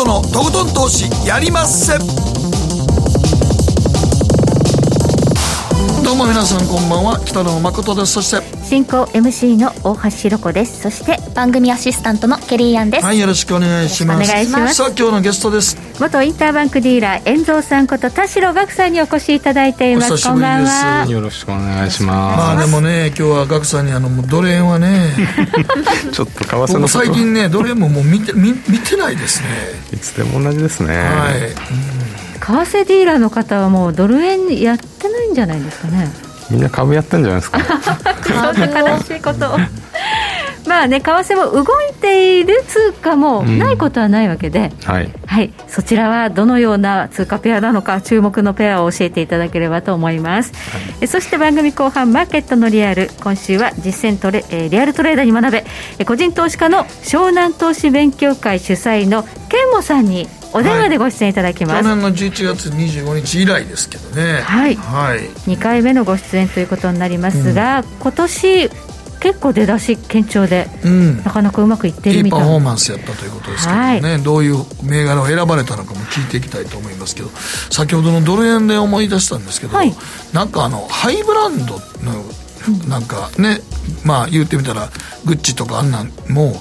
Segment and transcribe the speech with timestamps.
[0.00, 1.98] 誠のとことん投資やりまっせ。
[6.02, 7.20] どうも皆さんこんばんは。
[7.22, 8.12] 北野誠です。
[8.12, 10.82] そして進行 MC の大橋ひろ子です。
[10.82, 13.04] そして番組アシスタントのケリーアンです。
[13.04, 14.30] はいよろしくお願いします。
[14.30, 14.74] お願いします。
[14.76, 15.76] さあ今日のゲストです。
[16.00, 20.12] 元インターバンクディーラー遠蔵さんこと田代岳さんにお越しいただいています。
[20.12, 20.38] お久しぶりです。
[20.38, 20.64] こんばん
[21.00, 21.06] は。
[21.10, 25.16] よろしくお願いしままあでもね今日はガクさんにあのもうドル円はね
[26.04, 26.10] す。
[26.14, 26.88] ちょっと為替の僕こと。
[26.88, 29.48] 最近ねドル円ももう見て見見てないですね。
[29.92, 30.94] いつでも同じですね。
[30.94, 31.40] はい。
[32.38, 37.60] 為替ディーラーの方はもうドル円やってないんじゃないですかねみんな株やってんじゃないですか。
[38.22, 39.56] そんな悲しいこと
[40.66, 45.10] まあね為替も動いている通貨もないことはないわけで、はい。
[45.26, 50.52] はい、そちらはどのような通貨ペアなのか注目のペアを教えていただければと思います、
[51.00, 53.10] えそして番組後半マーケットのリアル。
[53.22, 55.64] 今週は実践トレ、えーリアルトレーダーに学べ
[55.98, 64.40] え個人投資家の湘南投資勉強会主催のケンモさんにお電話でご出演いただきます、去年の11月25日以来ですけどね。
[64.42, 64.74] はい。
[64.74, 65.20] はい。
[65.20, 68.70] 2回目のご出演ということになりますが、今年
[69.20, 71.16] 結構出だし堅調でうん。
[71.18, 72.40] なかなかうまくいっていいパるみたい。
[72.40, 77.28] フォーマンスやったということですけどね、どういう銘柄を選ばれたのかも聞いていきたいと思いますけど
[77.70, 79.94] 先ほどのドル円で思い出したんですけど、はい。
[80.32, 82.24] なんかあのハイブランドの
[82.88, 83.60] なんかね
[84.04, 84.88] まあ言ってみたら
[85.24, 86.54] グッチとかあんなんも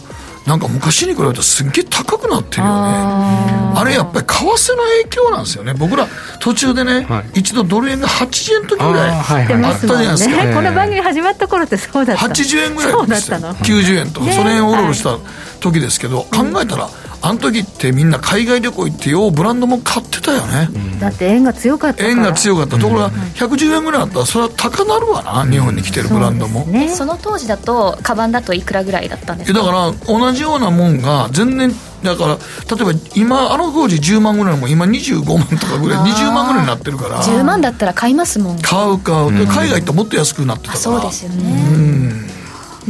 [0.50, 2.74] なんか昔に比べたらすっげえ高くなってるよね。
[2.74, 5.76] ああれやっぱり為替の影響なんですよね。
[5.76, 6.08] 僕ら
[6.40, 10.36] 途中でね、は一度ドル円が80円の時ぐらいあったじゃないですか。
[10.56, 12.26] この番組始まった頃ってそうだった。
[12.26, 13.42] 80円ぐらいでしたよ。
[13.42, 14.32] そうだったの90円とか、ね。
[14.34, 15.20] その辺をおろろした
[15.60, 16.90] 時ですけど、考えたら
[17.22, 22.10] あの時ってみんな海外旅行行ってようブランドも買ってたよね、だって円が強かったから。
[22.10, 22.78] 円が強かった。
[22.78, 26.90] ところが110円ぐらいあったらそれは高なるわな日本に来てるブランドも、ね。
[26.90, 29.60] その当時だとカバンだといくらぐらいだったんですか？
[29.60, 31.72] えだから同じようなもんが全然
[32.04, 36.14] だから例えば今あの当時10万ぐらいのもん今25万とかぐらいあー。
[36.14, 37.22] 20万ぐらいになってるから。
[37.22, 40.80] 10万だったら買いますもん買う買う、で海外ってもっと安くなってたから。
[40.80, 42.14] そうですよね、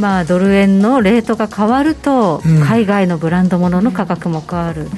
[0.00, 2.60] まあドル円のレートが変わると、うん。
[2.60, 4.88] 海外のブランド物の価格も変わる、うん。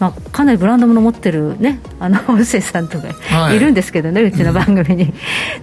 [0.00, 3.56] まあ、かなりブランド物持ってるねあの 音声さんとかはい。
[3.56, 5.14] いるんですけどね、うちの番組に。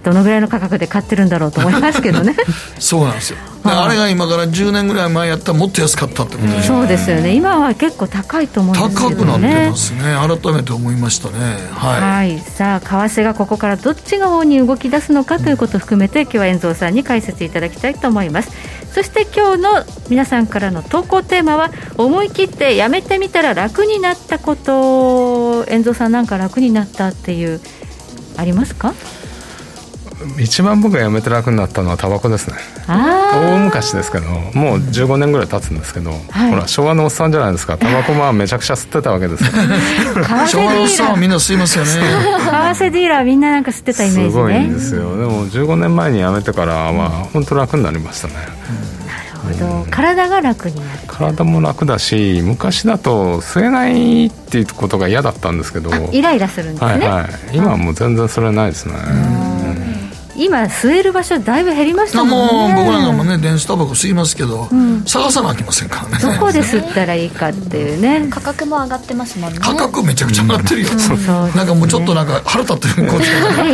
[0.02, 2.34] どのぐらいの価格で買ってるんだろうと思いますけどね。
[2.80, 3.36] そうなんですよ。
[3.62, 7.32] であれが今から10年ぐらい前やったらもっと安かったってことでしょ、そうですよね。
[7.34, 9.38] 今は結構高いと思うんです高けどね。
[9.38, 10.00] くなってますね。
[10.42, 11.58] 改めて思いましたね。
[11.72, 12.86] はい、はい、さあ為
[13.20, 18.50] 替がここからどっちが方に動き出すのかということを含めて今日は遠藤さんに解説いただきたいと思います
[18.92, 25.64] そして今日の皆さんからの投稿テーマは思い切ってやめてみたら楽になったこと。
[25.68, 27.60] 遠藤さんなんか楽になったっていう
[28.36, 28.94] ありますか？
[30.38, 32.56] 一番僕が辞めて楽になったのはタバコですね。
[32.86, 36.50] あ大昔ですけど、もう15年ぐらい経つんですけど、はい。
[36.50, 37.78] ほら昭和のおっさんじゃないですか。
[37.78, 39.44] タバコまあめちゃくちゃ吸ってたわけです
[40.48, 41.90] 昭和のおっさんはみんな吸いますよね。
[41.90, 45.16] 為替ディーラーみんななんか吸ってたイメージすごいんねですよ。
[45.16, 48.34] でも15年前に辞めてからは本当楽になりましたね。
[48.34, 49.86] なるほど。
[49.90, 57.30] 体が楽になる体も楽だし、昔だと吸えないっていうことが嫌だったんですけど、イライラするんですね、はいはい。
[57.52, 58.94] 今はもう全然それないですね。
[60.36, 62.74] 今吸える場所だいぶ減りましたもんね。
[62.74, 64.68] もう僕なんかもね電子タバコ吸いますけど、
[65.06, 66.18] 探さなあきませんからね。
[66.38, 68.28] どこで吸ったらいいかっていうね。
[68.30, 69.58] 価格も上がってますもんね。
[69.60, 71.52] 価格めちゃくちゃ上がってるよ、そうですね。
[71.54, 73.26] なんかもうちょっとなんか腹立ってるこっち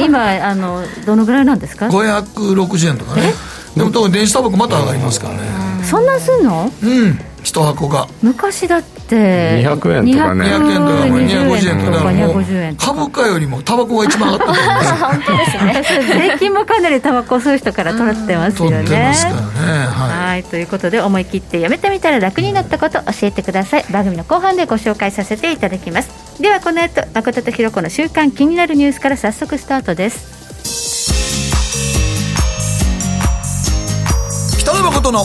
[0.04, 3.32] 今あのどのぐらいなんですか？560円とかね。
[3.76, 5.84] でも特に電子タバコまた上がりますからね。
[5.84, 6.72] そんなんすんの？
[6.82, 8.06] うん一箱が。
[8.22, 10.44] 昔だって200円とかね。
[10.44, 12.94] 200円とかもう250円とかだからもう250円とか。
[12.94, 16.28] 株価よりもタバコが一番上がってるんですよ本当ですね。
[16.31, 19.43] 税金もかなりタバコ吸う人から取ってますよ取ってねますからね
[19.87, 20.28] はい。
[20.28, 23.84] はいということで思い切ってやめてみたら楽になったこと教えてください。
[23.91, 26.10] 番組の後半でご紹介させていただきます。
[26.41, 30.38] ではこの後誠とひろ子の週刊気になるニュースから早速スタートです。
[34.59, 35.25] 北野誠の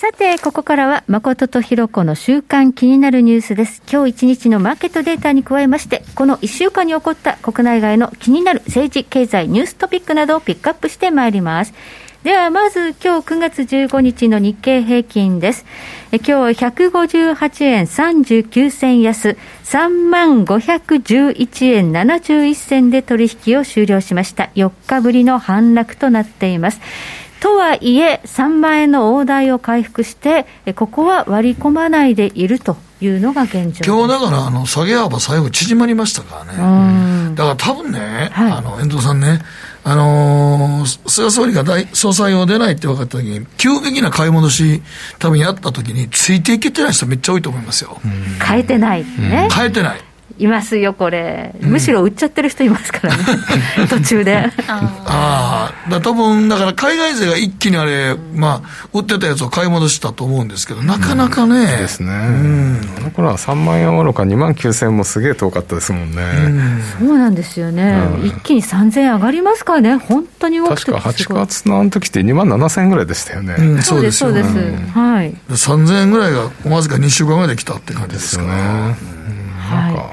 [0.00, 3.82] さて、ここからは誠とひろ子の週間気になるニュースです。
[3.86, 11.74] 今日一日のマーケットデータに加えまして、この1週間に起こった国内外の気になる政治、経済、ニューストピックなどをピックアップしてまいります。
[12.22, 15.66] では、まず今日9月15日の日経平均です。
[16.12, 24.48] え今日158円39銭安、3万511円71銭で取引を終了しました。
[24.54, 26.80] 4日ぶりの反落となっています。
[27.40, 30.46] とはいえ、3万円の大台を回復して、
[30.76, 39.40] ここは割り込まないでいるというのが現状今日だからあの下げ幅、最後縮まりましたからね、だから多分ね、はい、あの遠藤さんね、
[39.82, 44.82] あのー、菅総理が大総裁を出ないって分かったときに、急激な買い戻し、
[45.18, 47.98] 多分やったときに、ついていけてない人めっちゃ多いと思いますよ。
[48.46, 49.48] 変えてないね。
[49.50, 50.09] 変えてない。
[50.40, 53.24] いますよ、これ、むしろ売っちゃってる人いますからね、
[53.90, 54.50] 途中で。
[54.66, 61.60] ああ、だ多分だから海外勢が一気にあれ、まあ、売ってたやつを買い戻したと思うんですけど、なかなかね。
[61.60, 66.22] うん、ですね、うん、あの頃は3万円おろか2万9000円もすげえ遠かったですもんね、
[67.00, 74.48] うん、そうなんですよね、一気に3000円上がりますからね、本当に確か8月のあの時って2万7000円ぐらいでしたよね、そうです、そうです、
[74.94, 79.20] はい、3000円ぐらいがわずか2週間ぐらいで来たって感じですかね。
[79.70, 80.10] なんか、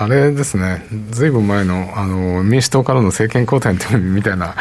[0.00, 4.54] あれですね、ずいぶん前のあの民主党からの政権交代みたいな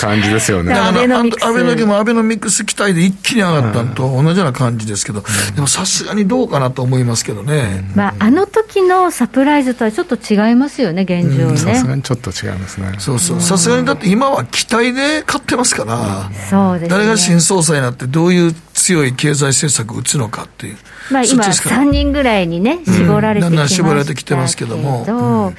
[0.00, 0.72] 感じですよね。
[0.72, 5.22] だから安倍の時もアベノミクス期待で一気に上がったのと同じような感じですけど、
[5.54, 7.84] でもさすがにどうかなと思いますけどね。
[7.94, 11.56] まあ、あの時のサプライズとはちょっと違いますよね、現状ね。
[11.58, 12.94] さすがにちょっと違いますね。
[12.98, 13.40] そうそう。
[13.40, 20.76] さすがにだって今は期待で買ってますから、そうです、誰が新総裁になってどういう強い経済政策を打つのかっていう。
[21.10, 24.76] まあ、今、3人ぐらいにね、絞られてきまし絞られてきてますけど。
[24.76, 25.52] も。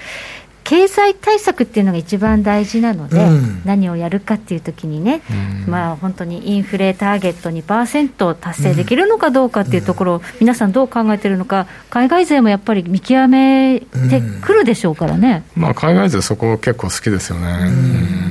[0.70, 5.24] 経済対策っていうのが一番大事なので、うん、何をやるかっていうときにね、
[5.66, 17.72] うん、まあ、本当にインフレターゲット2%を達成できるのかどうかっていうところを、皆さん、どう考えてるのか、海外勢もやっぱり見極めてくるでしょうからね、うん、まあ、海外勢、そこ結構好きですよね、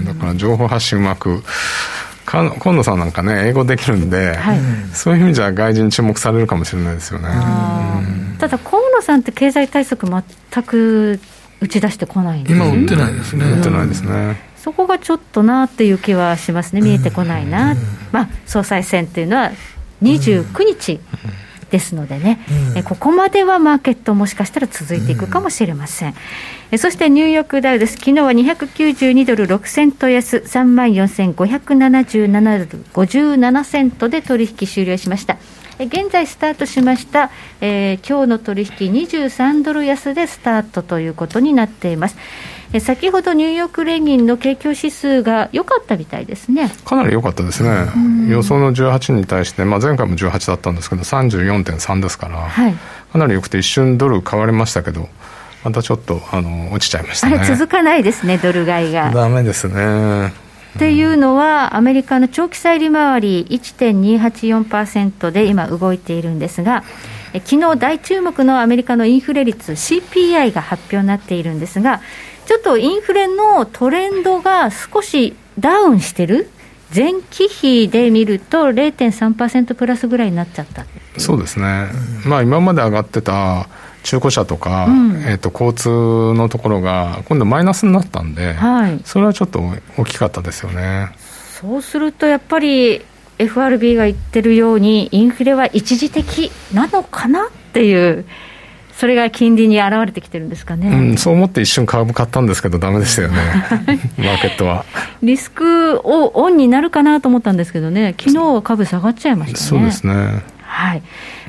[0.06, 1.42] だから情報発信うまく。
[2.30, 4.58] 今野さんなんかね英語できるんで、はい、
[4.92, 7.28] そういう意味じゃ外人に注目されるかもしれないですよね、
[8.38, 11.20] ただ河野さんって経済対策全く
[11.60, 14.36] 打ち出してこないんです今打ってないですね、打ってないですね。
[14.56, 16.82] そこがちょっとなっていう気はしますね。
[16.82, 17.74] 見えてこないな、
[18.12, 19.52] まあ総裁選っていうのは
[20.02, 21.00] 29日、
[21.70, 22.40] ですのでね、
[22.74, 26.14] うん、ここまではマーケットもしかしたら続いていくかもしれません、
[26.72, 27.94] うん、そしてニューヨークダウです。
[27.94, 30.38] 昨日は292ドル6セント安。
[30.38, 35.36] 3万4577ドル57セントで取引終了しました。
[35.78, 37.30] 現在スタートしました、
[37.60, 42.16] えー、今日の取引23ドル安でスタートということになっています。
[42.72, 47.70] え先ほどニューヨーク連銀の景況指数が良かったみたいですねかなり良かったですね、
[48.28, 52.74] 予想の18に対して、まあ、前回も18だったんですけど、34.3ですから、はい、
[53.12, 55.08] かなり良くて、一瞬ドル買われましたけど、
[55.64, 57.36] またちょっとあの落ちちゃいましたね。
[57.38, 59.10] あれ、続かないですね、ドル買いが。
[59.10, 60.28] だめですね。
[60.76, 66.84] っていうのは、アメリカの長期債利回り1.284%で今、動いているんですが、
[67.32, 72.00] 昨日大注目のアメリカのインフレ率、CPI が発表になっているんですが、
[72.48, 76.48] ちょっとインフレのトレンドが少しダウンしてる、
[76.96, 80.86] 前期比で見ると0.3%プラスぐらいになっちゃった。
[81.18, 81.88] そうですね、
[82.24, 83.68] まあ、今まで上がってた
[84.02, 85.90] 中古車とか、うん、えーと、交通
[86.32, 89.60] のところが今度マイナスになったんで、はい、それはちょっと
[89.98, 91.10] 大きかったですよね。
[91.60, 93.02] そうするとやっぱり
[93.36, 98.24] FRB が言ってるようにインフレは一時的なのかなっていう
[98.98, 103.36] それが金利に現れてきてるんですかね、うん、そう思って一瞬株買ったんですけどだめでしたよね。
[104.18, 104.84] マーケットは。
[105.22, 108.16] リスクをオンになるかなと思ったんですけどね。
[108.18, 109.64] 昨日は株下がっちゃいましたね。
[109.64, 110.42] そうですね。
[110.62, 111.02] はい。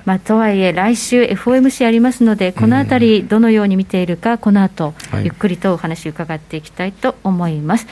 [0.05, 7.87] まあ、とはいえ、来週、FOMC ありますので、このあたり、どのように見ているか、この後、ゆっくりとお話伺っていきたいと思います。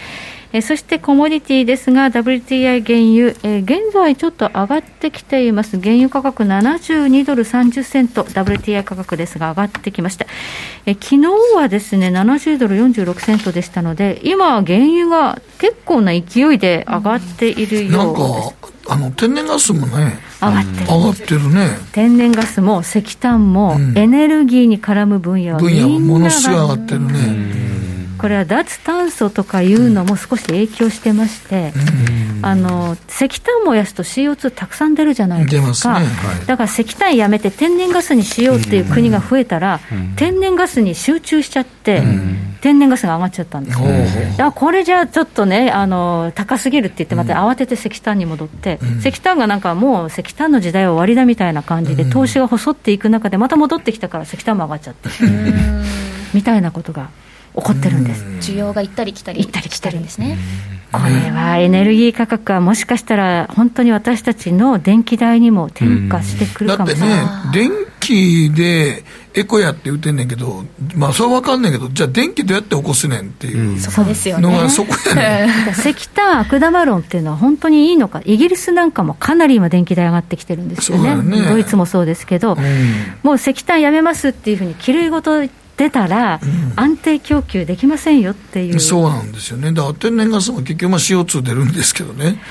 [0.54, 5.80] えそしてコモディティですが、WTI 原油、え現在ちょっと上がってきています。
[5.80, 10.26] 原油価格72ドル30セント、WTI 価格ですが上がってきました。
[10.86, 17.98] え昨日はですね、70ドル46セントでしたので、今、原油が結構な勢いで上がっているようです。
[17.98, 20.86] なんかあの天然ガスもね上がってる。
[20.86, 21.68] 上がってるね。
[21.92, 27.67] 天然ガスも石炭も、エネルギーに絡む分野は分野はものすごい上がってるね
[28.18, 31.74] これは脱炭素とかいうのも少し影響してまして、
[32.42, 36.06] あの石炭燃やすと CO2 たくさん出るじゃないですか、ね。
[36.06, 39.80] はい、だから石炭やめて天然ガスにしようっていう国が増えたら、
[40.16, 42.02] 天然ガスに集中しちゃって、
[42.62, 55.10] 天然ガスが上がっちゃったんです、ね、だからこれじゃちょっとねあの、高すぎるって言って、また慌てて石炭に戻って、石炭がなんかもう石炭の時代は終わりだみたいな感じで、投資が細っていく中で、また戻ってきたから石炭も上がっちゃって、
[56.34, 57.10] みたいなことが。
[57.58, 58.24] 起こってるんです。
[58.52, 60.38] 需要が行ったり来たり行ったり来たりですね。
[60.92, 70.64] これはエネルギー価格はもしかしたら本当に私たちの電気代にも転嫁してくるかもしれない、だってね電気気でエコやって言ってんねんけど、
[70.96, 74.44] まあ、それは分かんねんけど、じゃあ、電気どうやって起こすねんっていう、うん、そこですよね。
[74.44, 81.50] のがそこやね 石炭悪玉論っていうのは本当にいいのか、イギリスなんかもかなり今、電気代上がってきてるんですよね、ね。
[81.50, 82.64] ドイツもそうですけど、うん、
[83.24, 85.10] もう石炭やめますっていうふうに、きれい
[85.78, 86.42] 事出たら、
[86.76, 92.42] 安定供給できませんよっていう、そうなんですよね、だから天然ガスも結局、CO2 出るんですけどね、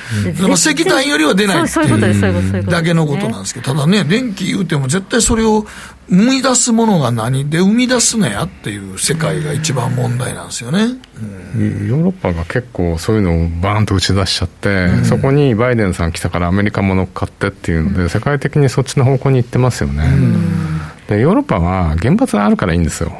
[0.41, 5.67] うん、石炭よりは出ないっていうだけのことなんですけど、ただね、電気言うても、絶対それを
[6.09, 7.51] 生み出すものが何？
[7.51, 10.87] で生み出すのやっていう世界が一番問題なんですよね、
[11.57, 20.05] うん、ヨーロッパが結構そういうのをバーンと打ち出しちゃって、うん、そこにバイデンさん来たからアメリカも乗っかってっていうので、世界的にそっちの方向に行ってますよね。
[21.09, 23.13] でヨーロッパは原発があるからいいんですよ、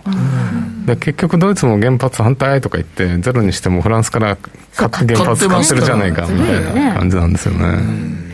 [0.87, 4.37] で結局ドイツも原発反対とか言ってゼロにしてもフランスから
[4.73, 8.27] 原発買ってるじゃないかみたいな感じなんですよね。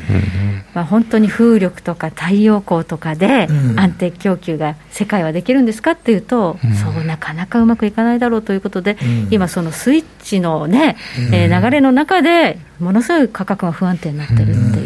[0.74, 10.96] まあ、本当に風力とか太陽光とかで安定供給が世界はできるんですかっていうと、うん、そうなかなかうまくいかないだろうということで、うん、今、そのスイッチのね、
[11.28, 14.81] うん、えー、流れの中で、ものすごい価格が不安定になってるっていう。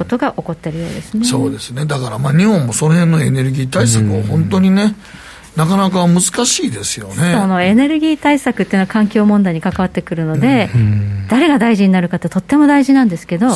[0.00, 1.26] ことが起こってるようですね。
[1.26, 1.84] そうですね。
[1.84, 4.94] だからまあ日本もその辺のエネルギー対策を本当にね、
[5.56, 7.34] なかなか難しいですよね。
[7.38, 10.70] そのエネルギー対策っていうのは環境問題に関わってくるので、
[11.28, 13.48] 誰が大臣になるかってとっても大事なんですけど、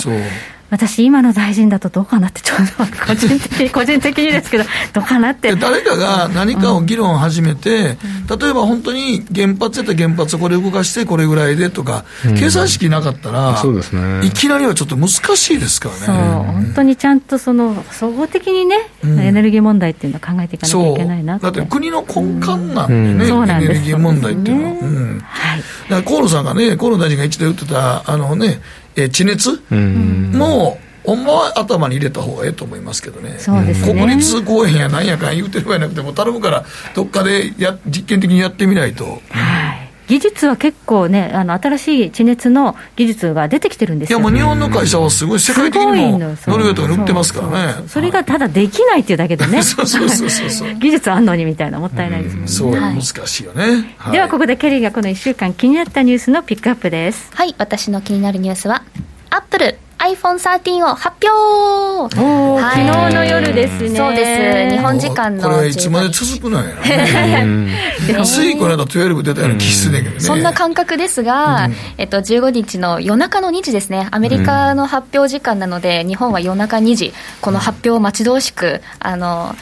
[0.71, 5.55] 私、今の大臣だとどうかなって、ちょっと個人的 個人的にですけど、どうかなって。
[5.55, 7.99] 誰かが何かを議論を始めて、
[8.31, 16.01] うん、例えば本当に原発やったら原発これ動かしてこれぐらいでとか、うん、計算式なかったら、そうですね、いきなりはちょっと難しいですからね。
[16.07, 25.25] そう、本当にちゃんとその総合的にね、エネルギー問題っていうのは考えていかなきゃいけないなだって国の根幹なんでね、エネルギー問題っていうのは。
[25.25, 28.61] はい、だから河野さんがね、河野大臣が一度言ってた、あのね、
[28.97, 29.61] えー、地熱？
[29.71, 33.93] も、ほんまは頭に入れた方がええと思いますけどね、そうですね。
[33.93, 39.05] 国立公園やなんやかん言うてる場合なくても、頼むから、どっかでや実験的にやってみないと。
[39.05, 47.89] はい技術は結構ね、あの新しい地熱の技術が出てきてるんですよいや、もう日本の会社はすごい、世界的にもノルウェーとかに売ってますからね。
[47.89, 52.49] それがただできないっていうだけでね、そうそうそうそう 技術あんのにみたいな、もったいないですもんね。
[52.49, 53.97] そう、難しいよね。
[54.11, 57.31] では、ここでケリーがこの1週間気になったニュースのピックアップです。
[57.35, 58.83] はい、私の気になるニュースは、
[59.31, 63.97] アップル iPhone13 を発表、はい、昨日の夜ですね。
[63.97, 64.77] そうです。
[64.77, 66.75] 日本時間のこれいつまで続くのや
[68.19, 70.21] なついこの間12出たような気すねけどね。
[70.21, 74.09] そんな感覚ですが、うん、えっと、15日の夜中の2時ですね。
[74.11, 77.15] アメリカの発表時間なので、うん、日本は夜中2時。
[77.41, 79.57] この発表を待ち遠しくあの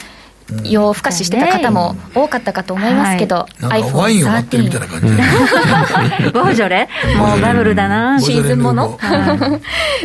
[0.63, 5.07] 夜更かししてた方も多かったかと思いますけど、はい、ワインを待ってるみたいな感じ。
[6.31, 6.89] ボージョレ。
[7.17, 8.99] もうバブルだなシーズンもの。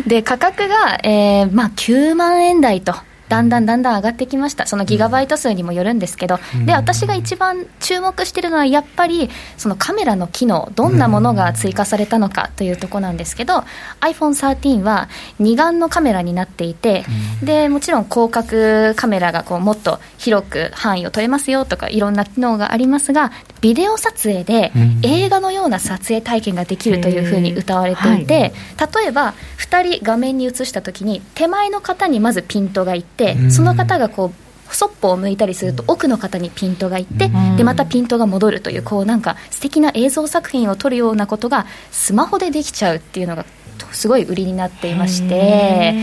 [0.07, 2.95] で価格が、えーまあ、9万円台と
[3.29, 13.63] だんだんだんだん上がってきました、そのギガバイト数にもよるんですけど、うん、で私が一番注目しているのは、やっぱりそのカメラの機能、どんなものが追加されたのかというところなんですけど、うん、
[14.01, 15.09] iPhone13 は
[15.39, 17.05] 二眼のカメラになっていて、
[17.41, 33.18] うん、でもちろん広角カメラがこうもっと広く範囲を取れますよとか、いろんな機能がありますが、ビデオ撮影で映画のような撮影体験ができるというふうに謳われていて、はい、例えば2人画面に映したときに、手前の方にまずピントがいって、
[33.51, 34.33] その方がこ
[34.71, 43.47] うそっぽを向いたりすると奥の方にピントがいってでまたピントが戻るというこうなんか素敵な映像作品を撮るようなことがスマホでできちゃうっていうのが
[43.93, 45.95] すごい売りになっていまして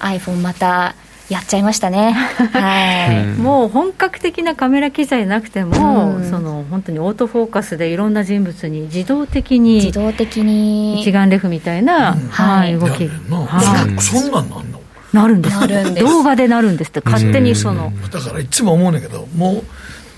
[0.00, 0.94] iPhone また
[1.30, 11.00] やっちゃいましたね、はい、もう本格的なカメラ機材なくても、うん、その本当にオートフォーカスでいろんな人物に自動的に自動的に。
[11.00, 14.83] 一眼レフみたいな、うん、はい、動き、はい、そんなんなんの？
[15.14, 15.58] なるんです。
[16.04, 17.00] 動画でなるんですって。
[17.04, 17.92] 勝手にその。
[18.10, 19.64] だからいつも思うんだけどもう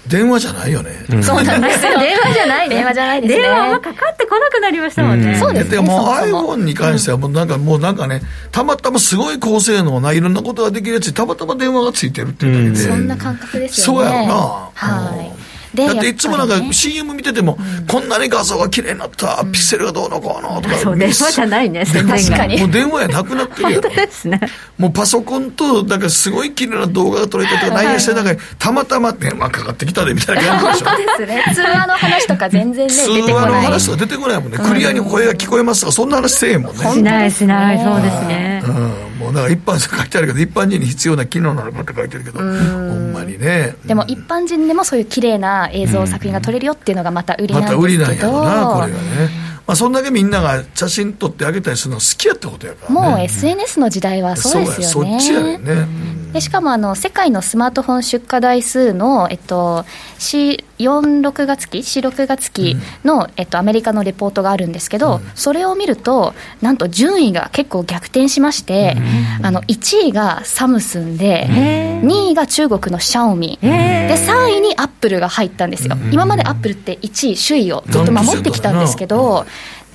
[0.09, 1.99] 電話じゃないよね、うん、そうなんですよ。
[1.99, 3.43] 電話じゃない電話じゃないですね。
[3.43, 5.81] 電話はかかってこなくなりましたもんね、うん、そうですね。
[5.81, 8.23] もう iPhone に関してはもうなんかもうなんかね
[8.53, 14.05] たまたますごい高性能ないろんなことができるやつにたまたま電話がついてるっていうだけで、そんな感覚ですよね。
[14.05, 14.35] そうやろな。
[14.75, 15.46] はい
[15.76, 22.59] だっていつもなんか CM 見てても、こんなに画像が綺麗になった、ピクセルがどうのこうのとか、そう電話じゃないね確かに。
[22.61, 24.40] もう電話やなくなってるやろですね。
[24.78, 30.90] もうパソコンとなんかすごい綺麗な動画が撮れたとか内容して中にたまたま電話かかってきたでみたいな感じでしょ。
[30.90, 31.45] 本当ですね。
[31.54, 36.85] 通話の話とか全然ね通話の話とか出てこないもんね、クリアに声が聞こえますとかそんな話せえもんね。
[36.92, 39.18] しないしないそうですね、うん。
[39.18, 42.38] もうなんか一般書いてあるけど一般人に必要な機能なのかって書いてるけど。
[42.38, 43.75] ほんまにね。
[43.87, 47.81] でも一般人でもそういう綺麗な映像作品が撮れるよっていうのがまた売りなんですけど。
[47.81, 49.47] また売りなんやろなこれがね。
[49.67, 55.59] まあ、そんだけみんなが写真撮ってあげたりするの好きやってことやから、ね、もう SNS の時代はそうですよね、そっちやね、
[56.37, 59.87] でしかもあの世界のスマートフォン出荷台数の、えっと、
[60.19, 68.97] 4、6月期、4、6月期の、うん、えっと、アメリカのレポートがあるんですけど、うん、それを見ると、なんと順位が結構逆転しまして、
[69.38, 79.47] うん、あの1位がサムスンで、2位が中国のシャオミ、で3位にアップルが入ったんですよ、今までアップルって1位、首位をずっと守ってきたんですけど、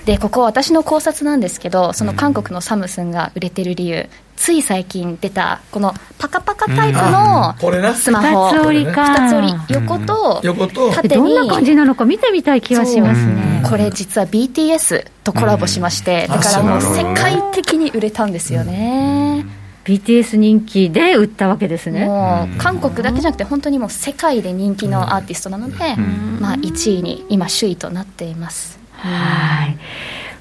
[0.05, 7.55] でここ、私の考察なんですけど、その韓国のサムスンが売れてる理由、つい最近出た、このパカパカタイプの
[7.93, 10.41] スマホ、2つ折りか、2つ折り、横と
[10.95, 13.63] 縦に、どんな感じなのか見てみたい気がしますね。
[13.69, 19.45] これ、実は BTS とコラボしまして、だからもう世界的に売れたんですよね。
[19.85, 22.05] BTS 人気で売ったわけですね。
[22.05, 25.95] もう韓国だけじゃなくて本当にもう世界で人気のアーティストなので、
[26.39, 29.77] まあ、1位に今首位となっていますはい。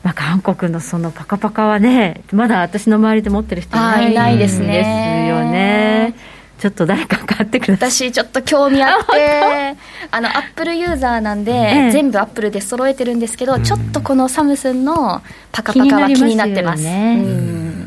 [0.02, 5.28] まあ、韓国のそのパカパカはね、まだ私の周りで持ってる人いないないですね。
[5.28, 6.14] よね。
[6.58, 7.90] ちょっと誰か買ってください。
[7.90, 9.76] 私ちょっと興味あって
[10.10, 16.82] あのアップルユーザーなんで、ええ、全部アップルで揃えてるんですけど、ちょっとこのサムスンのパカパカは気になってます。
[16.82, 17.22] ね、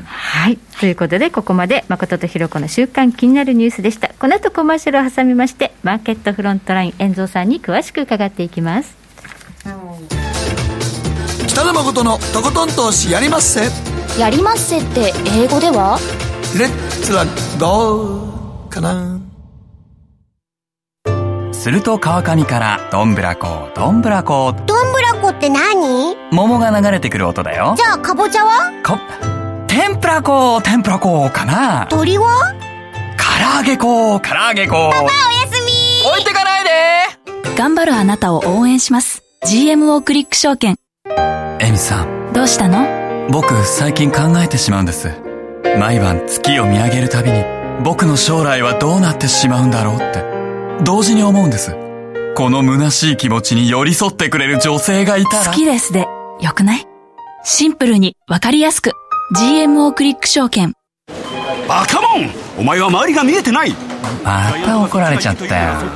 [0.05, 0.57] はい。
[0.79, 4.09] ということでここまで誠とひろ子の週間気になるニュースでした。
[4.19, 9.02] この後コマーシャルを挟みましてマーケットフロントライン遠蔵さんに詳しく伺っていきます
[11.53, 13.69] 北野誠のとことん投資やりまっせ。
[14.19, 15.99] やりまっせって英語では？
[16.57, 17.25] レッツは
[17.59, 19.21] ゴーかな。
[21.53, 26.15] すると川上からどんぶらこどんぶらこどんぶらこって何？
[26.31, 27.75] 桃が流れてくる音だよ。
[27.77, 28.71] じゃあかぼちゃは？
[28.81, 28.99] か
[29.67, 31.85] 天ぷらこ天ぷらこかな。
[31.87, 32.55] 鳥は？
[33.15, 35.11] 唐揚げこ唐揚げこパパおや
[35.53, 35.71] すみ
[36.09, 36.71] 置いてかないで。
[37.55, 39.21] 頑張るあなたを応援します。
[39.45, 40.77] GMO クリック証券
[41.59, 42.31] エミさん。
[42.33, 43.27] どうしたの？
[43.29, 45.09] 僕最近考えてしまうんです。
[45.77, 47.43] 毎晩月を見上げるたびに
[47.83, 50.23] 僕の将来はどうなってしまうんだろうって。
[50.85, 51.75] 同時に思うんです。
[52.35, 55.45] この虚しい気持ちに寄り添ってくれる女性がいたら。
[55.45, 56.07] 好きですで
[56.39, 56.87] よくない？
[57.43, 58.91] シンプルにわかりやすく。
[59.35, 60.73] GMO クリック証券。
[61.67, 62.29] バカモン！
[62.57, 63.73] お前は周りが見えてない
[64.23, 65.73] また怒られちゃったよ。
[65.81, 65.93] ん？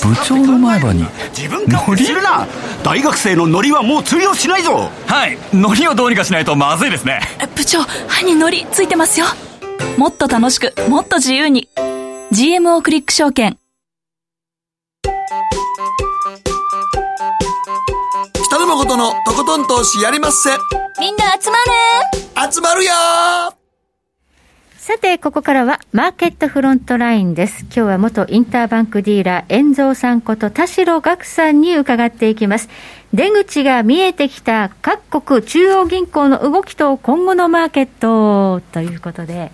[0.00, 2.46] 部長の前歯に自分勝手するな。
[2.82, 4.90] 大学生のノリはもう通用しないぞ。
[5.06, 5.38] はい。
[5.52, 7.20] ノリをどうにかしないとまずいですね。
[7.54, 9.26] 部長歯にノリついてますよ。
[9.96, 11.68] もっと楽しくもっと自由に。
[12.32, 13.58] GMO クリック証券。
[18.44, 20.50] 北野誠のとことん投資やりまっせ。
[20.98, 21.58] みんな集ま
[22.46, 22.52] る。
[22.52, 22.92] 集まるよ
[24.90, 27.60] さて、ここからはマーケットフロントラインです。
[27.66, 32.68] 今日は元インターバンクディーラー、遠蔵さんこと田代岳さんに伺っていきます。
[33.14, 39.52] 出口が見えてきた各国中央銀行の動きと今後のマーケットということで、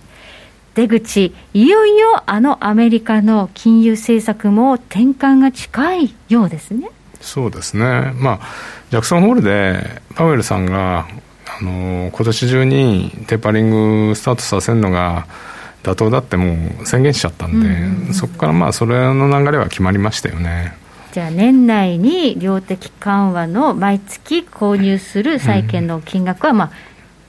[0.75, 6.89] 出口、いよいよあのアメリカの金融政策も転換が近いようですね。
[7.21, 8.15] そうですね。
[8.15, 8.41] まあ、
[8.89, 11.07] ジャクソンホールでパウエルさんが
[11.61, 15.27] あの今年中にテーパリングスタートさせるのが
[15.83, 18.07] 妥当だってもう宣言しちゃったんで、うん。
[18.09, 20.75] うん、そこからまあそれの流れは決まりましたよね。
[21.13, 26.71] じゃあ年内に量的緩和の毎月購入する債券の金額はまあ、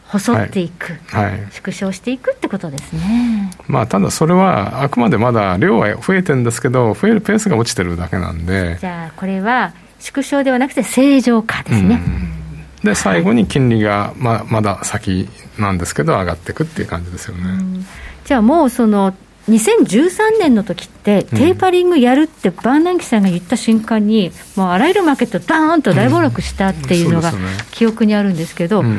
[0.08, 8.78] 細っていく、はい、縮小していくってことですね、まあ、ただそれはあくまでまだ量は増えてるんですけど増えるペースが落ちてるだけなんで。
[8.82, 12.37] じゃあこれは縮小ではなくて正常化ですね、うん
[12.84, 17.86] で最後に金利がままだ先なんですけど上がっていくっていう感じですよね。
[18.26, 19.14] じゃあもうその
[19.50, 27.32] 2013年の時ってテーパリングやるってバーナンキさんが言った瞬間に、もうあらゆるマーケットダーンと大暴落したっていうのが
[27.72, 28.98] 記憶にあるんですけど、今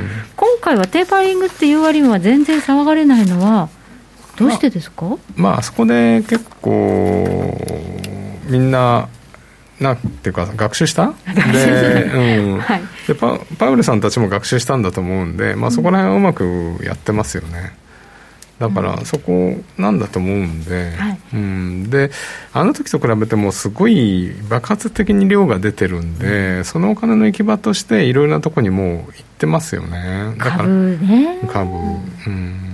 [0.62, 3.68] 回はテーパリングっていう割には全然騒がれないのは
[4.36, 7.54] どうしてですか、まあ、まあ、そこで結構
[8.46, 9.08] みんな
[9.80, 11.12] なんていうか学習した？
[11.52, 12.58] で,、うん。
[12.58, 17.72] はい、でパパウルさんたちも学習したんだと思うんで、まあ、そこら辺はうまくやってますよね。
[18.58, 22.10] だからそこなんだと思うんで、はい、うん、で
[22.52, 30.34] あの時と比べてもすごい爆発的に量が出てるんで、うん、そのお金の行き場としていろいろなとこにもう行ってますよね。
[30.36, 31.40] だから株ね。
[31.48, 31.70] 株。
[31.70, 32.67] うん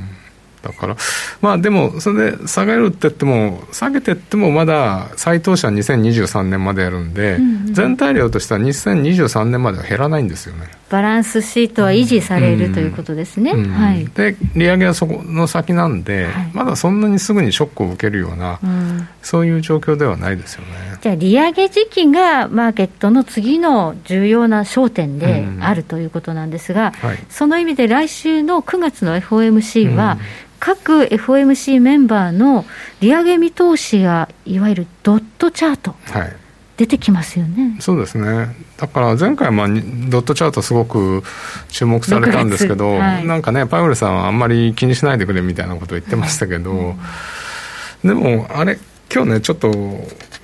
[0.65, 0.97] だから、
[1.43, 10.69] まあでも、それで下げるって言っても、下げてってもまだ再投資は2023年までやるんで、うんうん、全体量としては2023年までは減らないんですよね。
[10.91, 13.53] バランスシートは維持される、うん、ということですね。
[13.53, 13.71] うん。
[13.71, 20.69] はい、で、利上げはそこの先なんで、はい、まだそんなにすぐにショックを受けるような、うん、そういう状況ではないですよね。
[21.01, 30.19] じゃあ、利上げ時期がマーケットの次の重要な焦点であるということなんですが、はい、その意味で来週の9月の FOMC は、
[30.61, 32.65] 各 FOMC メンバーの
[33.01, 36.37] 利上げ見通しがいわゆるドットチャート、はい、
[36.77, 37.77] 出てきますよね。
[37.81, 41.23] そうですね、だから前回、まあ、ドットチャート、すごく
[41.69, 48.79] 注目されたんですけど、 はい、なんかね、パウエルさんはあんまり気にしないでくれみたいなことを言ってましたけど、うん、でも、あれ、
[49.13, 49.71] 今日ね、ちょっと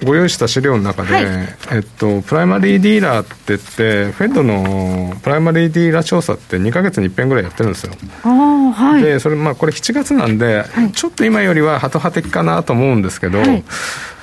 [0.05, 1.25] ご用意した資料の中で、はい、
[1.73, 7.93] えっと、プライマリーディーラーって言って、フェッドのプライマリーディーラー調査って2か月に1遍ぐらいやってるんですよ。
[8.23, 13.43] はい、で、それ、まあ、これ7月なんで、はい、ちょっと今よりはハト派的かなと思うんですけど、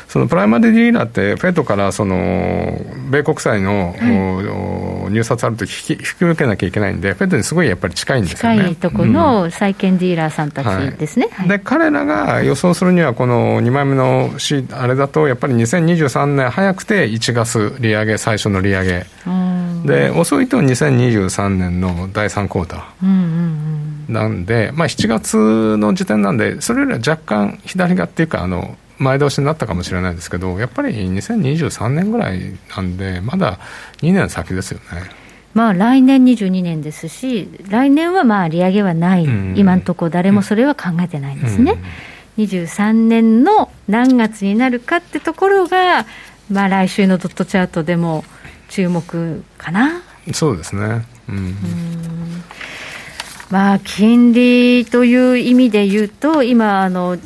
[0.08, 2.16] そのプライマリーディーラーって、フェットからその
[3.12, 8.58] 米国債の、はい、入札あるとき引き受けなきゃいけないんで、フェットにすごいやっぱり近いんですよね。
[8.60, 11.28] 近いとこの債券ディーラーさんたちですね。
[11.34, 14.32] はい、で、彼らが予想するには、この2枚目の
[14.72, 19.06] あれだと、やっぱり2023年早くて1月利上げ、最初の利上げ。
[19.86, 24.12] で、遅いと2023年の第3クォーター。
[24.12, 33.60] なんで、まあ、7月の時点なんで、それよりは若干左側っていうか、あの前倒しになったかもしれないですけど、やっぱり2023年ぐらいなんで、まだ
[34.02, 35.10] 2年先ですよね。
[35.54, 41.80] まあ、来年22年ですし、来年はまあ利上げはない、うん、今のところ、誰もそれは考えてないんですね。
[42.38, 46.06] うん、23年の何月になるかってところが、
[46.52, 48.24] まあ、来週のドットチャートでも
[48.70, 50.02] 注目かな。
[50.34, 52.44] そうですね、うん、うん
[53.50, 57.18] まあ、金利という意味で言うと、今あの、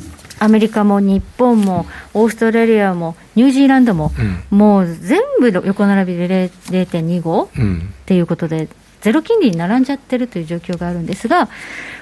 [0.42, 4.10] アメリカも日本もオーストラリアもニュージーランドも、
[4.50, 8.68] うん、もう全部横並びで0.25、うん、っていうことで、
[9.02, 11.46] ゼロ金利に並んじゃってるという状況があるんですが、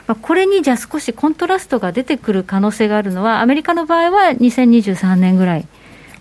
[0.06, 5.68] まあ、これにじゃあ少しコントラストが出てくる可能性があるのは、アメリカの場合は2023年ぐらい。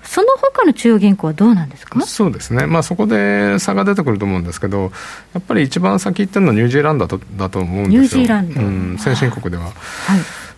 [0.02, 2.02] その他の中央銀行はどうなんですか？
[2.02, 4.92] そうですね、まあ、そこで差が出てくると思うんですけど、
[5.34, 9.66] やっぱり一番先行ってるのはニュージーランドだとだと思うんですよ、ニュージーランド、うん、先進国では。
[9.66, 9.74] はい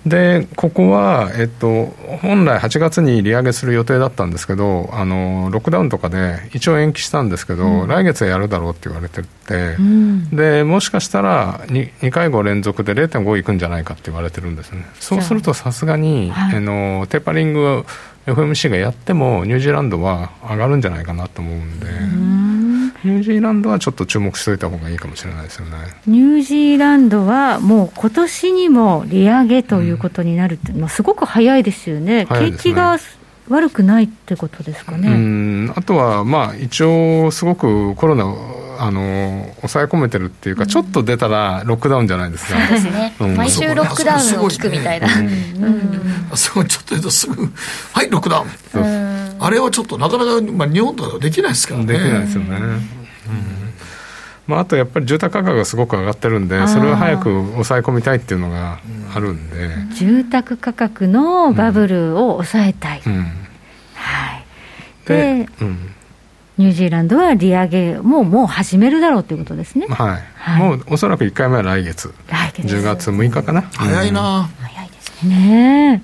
[0.06, 1.86] でここは、えっと、
[2.22, 14.86] 本来8月に利上げする予定だったんですけどあのロックダウンとかで一応延期したんですけど、うん、来月はやるだろうって言われてて、うん、でもしかしたら 2, 2回後連続で0.5いくんじゃないかって言われてるんですね。
[15.00, 17.86] そうするとさすがに、はい、あのテーパリング
[18.26, 21.86] FMC がやってもニュージーランドは上がるんじゃないかなと思うんで。
[21.88, 22.51] うん
[23.04, 25.78] ニュージーランドはちょっと注目しておいた方がいいかもしれないですよね。
[26.06, 32.28] ニュージーランドはもう今年にも利上げということになるって、うん、すごく早いですよね、ね。
[32.28, 32.98] 景気が
[33.50, 35.10] 悪くないってことですかね。
[35.10, 35.74] うん。
[35.76, 38.26] あとは、まあ、一応、すごくコロナ
[38.84, 45.08] あの抑え込めてるっていうか、うん、ちょっと出たらロックダウンじゃないですか、そうですね、うん、毎週ロックダウンを聞くみたいな、
[46.36, 46.68] すごい。
[46.68, 47.48] ちょっと言うとすぐ、
[47.94, 48.48] はい、ロックダウン、
[49.40, 51.86] あれはちょっとなかなか、まあ、日本とはできないですからね。
[51.86, 52.58] できないですよね。
[54.48, 58.80] まあ、あとやっぱり住宅価格がすごく上がってるんで、それを早く抑え込みたいっていうのが
[59.14, 63.02] あるんで、住宅価格のバブルを抑えたい、
[63.94, 64.46] はい、
[65.08, 65.94] で、うん
[66.58, 69.88] ニュージーランドは利上げももう始めるだろうということですね。
[69.88, 70.24] はい。
[70.36, 72.14] はい、もうおそらく1回目は来月。
[72.28, 72.68] 来月。
[72.68, 73.62] 10月6日かな。
[73.62, 76.04] 早いな、早いですね。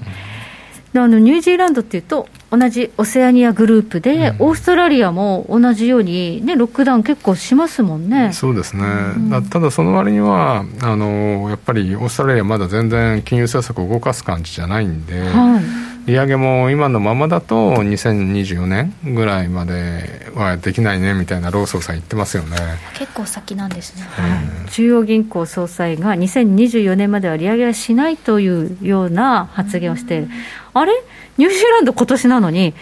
[0.94, 15.64] うん、あのニュージーランドっていうと、同じオセアニアグループで、うん、オーストラリアも同じように、ね、ロックダウン結構しますもんねそうですね、うん、ただその割にはあの、やっぱりオーストラリア、まだ全然金融政策を動かす感じじゃないんで、はい、
[16.08, 22.56] 利上げも今のままだと、2024年ぐらいまではできないねみたいな、ローさん言ってますよね。
[22.98, 30.30] 結構先なんですね、はい、中央銀行総裁が2024年までは利上げはしないというような発言をして、うん、
[30.74, 30.94] あれ？
[31.38, 32.74] ニュージーランド、今年なのに、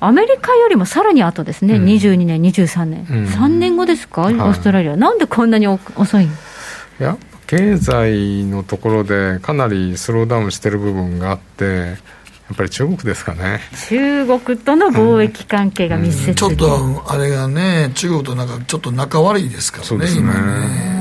[0.00, 6.28] アメリカよりもさらに後ですね、うん、22年、23年、うん、3年後ですか、オーストラリア、なんでこんなに遅いい
[6.98, 11.96] や、経済のところでかなりスローダウンしてる部分があって、や
[12.52, 13.60] っぱり中国ですかね。
[13.88, 20.20] 中国との貿易関係が密接、うん、ちょっとあれがね、中国となんかちょっと仲悪いですからね、そうですね。
[20.20, 21.00] 今ね。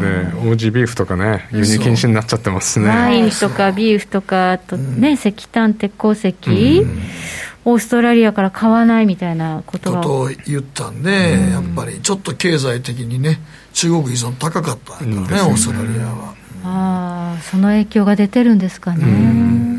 [0.00, 2.88] で、オージービーフとかね、輸入禁止になっちゃってますね。
[2.88, 6.34] ワインとかビーフとか、あとね、石炭、鉄鉱石、
[7.64, 13.40] オーストラリアから買わないみたいなことことを言ったんで、やっぱりちょっと経済的にね、
[13.72, 16.34] 中国依存高かったからね、オーストラリアは。
[16.64, 19.75] ああ、その影響が出てるんですかね。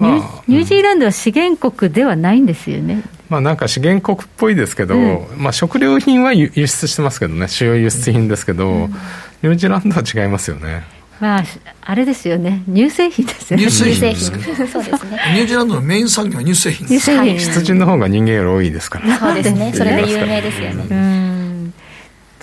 [0.00, 3.02] ニュージーランドは資源国ではないんですよね。
[3.28, 8.90] まあ、なんか資源国っぽいですけど、うん、まあ、食料品は輸出してますけどね、主要輸出品ですけど、うん、
[9.42, 10.82] ニュージーランドは違いますよね。
[11.20, 11.44] まあ、
[11.80, 13.66] あれですよね、乳製品ですよね。
[13.66, 14.66] 乳製品。
[14.66, 15.20] そうですね。
[15.34, 17.38] ニュージーランドのメイン産業は乳製品乳製品。
[17.38, 19.18] 羊の方が人間より多いですから。
[19.18, 19.72] そうですね。
[19.72, 21.23] それで有名ですよね。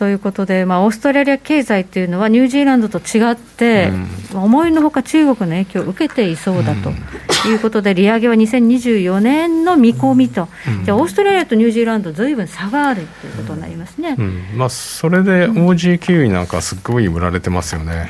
[0.01, 3.91] ということで、まあ、オーストラリア経済というのはニュージーランドと違って、
[4.33, 6.89] 思いのほか中国の影響を受けていそうだと
[7.47, 10.49] いうことで、利上げは2024年の見込みと、
[10.85, 14.17] じゃあ、オーストラリアとニュージーランド、ずいぶん差があるということになりますね、
[14.55, 18.09] まあ、それで OG キウイなんか、すごい売られてますよね。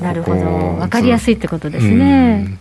[0.00, 0.40] なるほど、
[0.78, 2.58] 分かりやすいってことですね。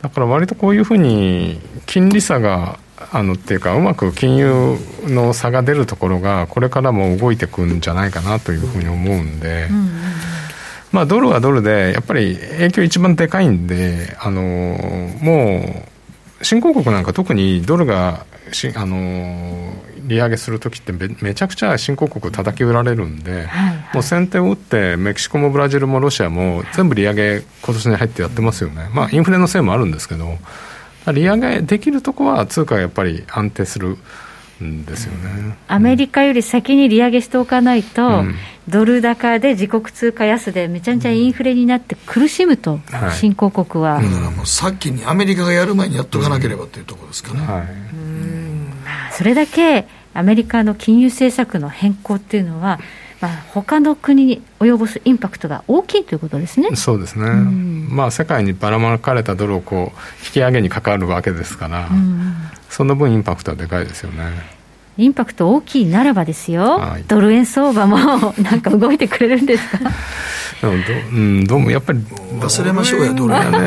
[0.00, 2.78] だから割とこういうふうに金利差が
[3.14, 9.90] あのっていうかうまく金融の差が出るところがこれからも動いていくんじゃないかなというふうに思うんで、うん、
[10.92, 14.40] まあ、ドルはドルでやっぱり影響一番でかいんであの
[15.20, 15.84] も
[16.40, 30.38] う新興国なんか特にドルがしあの利上げするときってめめちゃくちゃ新興国叩き売られるんで、はいはい、もう先手を打ってメキシコもブラジルもロシアも全部利上げ今年に入ってやってますよね、まあ、インフレのせいもあるんですけど
[31.10, 33.98] 利上げできるとこは通貨がやっぱり安定する
[34.62, 38.34] んですよね、アメリカより先に利上げしておかないと、うん、
[38.68, 42.80] ドル高で自国通貨安でめちゃめちゃインフレになって苦しむと、うん、
[43.12, 52.78] 新興国は、だからもう先にアメリカがやる前にやっとかなければというところですかね、はい、それだけアメリカの金融政策の変更っていうのは
[53.22, 56.74] まあ、他の国に及ぼすインパクトが大きいということですね。
[56.74, 61.88] そうですね、まあ、世界にばらまかれたドルをこう引き上げに関わるわけですから、
[62.68, 64.24] その分、インパクトはでかいですよね。
[64.98, 67.96] インパクト大きいならばですよ、はい、ドル円相場も
[68.42, 69.78] なんか動いてくれるんですか？
[70.60, 72.00] でもど,、うん、どうもやっぱり
[72.40, 73.50] 忘れましょうや、ドル円。
[73.52, 73.58] ね。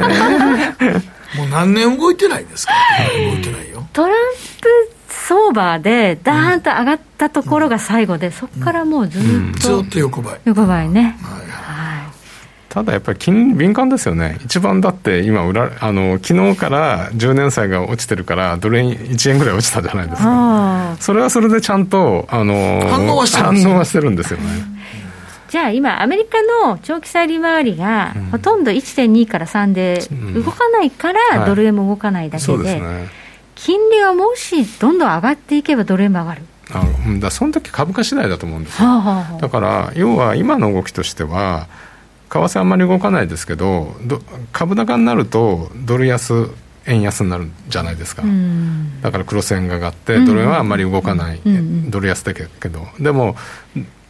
[1.37, 2.73] もう何年動いてないですか、
[3.17, 3.87] 動いてないよ。
[3.93, 4.17] トラン
[4.61, 4.84] プ
[5.27, 9.21] 相場でだーんと上がったところが最後で、そこからもうずっ
[9.59, 10.39] と、ずっと横ばい。
[10.45, 11.45] 横ばいね、はい
[12.69, 24.39] ただやっぱり金敏感ですよね、一番だって今裏あの、昨日から10年債が落ちてるから、ドル円1円ぐらい落ちたじゃないですか、それはそれでちゃんとあの反応はしてるんですよ。
[24.39, 24.45] ね。
[25.47, 30.01] じゃあ今、アメリカの長期債利回りがほとんど1.2から3で
[30.33, 32.53] 動かないから、ドル円も動かないだけで。
[32.53, 33.24] うんはい、そうですね
[33.55, 36.41] 金利がもしどんどん上がっていけば、ドル円も上がる。
[36.71, 36.83] あ
[37.19, 41.67] だその時株価次第だと思うんですよ、はあはあ、だから要は今の動きとしては
[42.29, 43.95] 為替あんまり動かないですけど
[44.51, 46.49] 株高になるとドル安
[46.87, 48.23] 円安になるじゃないですか、
[49.01, 51.41] だからクロス円が上がってドル円はあんまり動かない、
[51.89, 52.87] ドル安だけど。
[52.99, 53.35] でも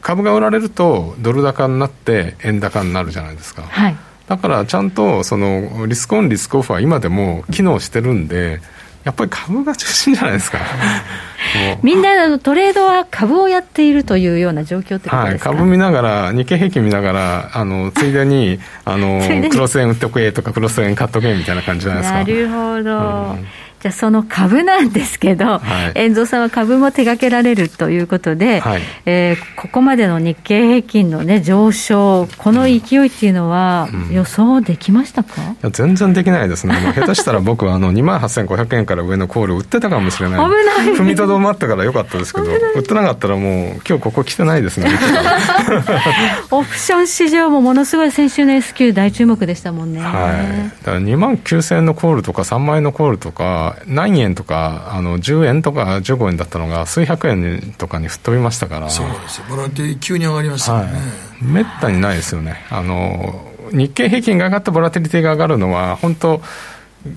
[0.01, 8.61] 株が売られるとドル高になって円高になるじゃないですか、はい、だからちゃんとそのリスクオンリスクオフは今でも機能してるんで
[9.05, 10.57] やっぱり株が中心じゃないですか。
[11.83, 22.17] みんなあのトレードは株をやっているというような状況ってことですか、はい、株見ながら日経平均見ながらあのついでにあのクロス円売っておけとかクロス円買っとけみたいな感じじゃないですか。
[22.17, 23.47] なるほど、うん
[23.85, 40.97] じゃあその株なんですけど、はい、遠藤さんは株も手掛けられるということで、はい、えー、ここまでの日経平均の、ね、上昇、この勢いっていうのは、予想できましたか、うん、いや全然できないですね、もう下手したら僕はあの2万8500円から上のコール売ってたかもしれない、危ない。
[40.97, 44.89] 踏みとどまったからよかったですけど、売ってなかったらもう、今日ここ来てないですね、
[46.49, 49.99] オプション市場もものすごい先週の S q 大注目でしたもんね。
[49.99, 58.89] はい、だから2万9000円のコールとか、3万円のコールとか、何円とかあの10円とか15円だったのが数百円とかに吹っ飛びましたから。
[58.89, 59.45] そうですよ。
[59.49, 60.99] ボラティ急に上がりましたね、は
[61.41, 62.65] い、めったにないですよね。
[62.69, 66.41] あの日経平均が上がってボラティリティが上がるのは本当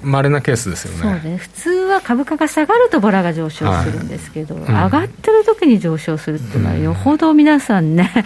[0.03, 1.21] 稀なケースですよね。
[1.23, 1.37] そうね。
[1.39, 4.65] 普通は株価が下がるとボラが上昇するんですけど、はい。
[4.65, 8.25] うん、上がってる時に上昇するっていうのは、よほど皆さんね、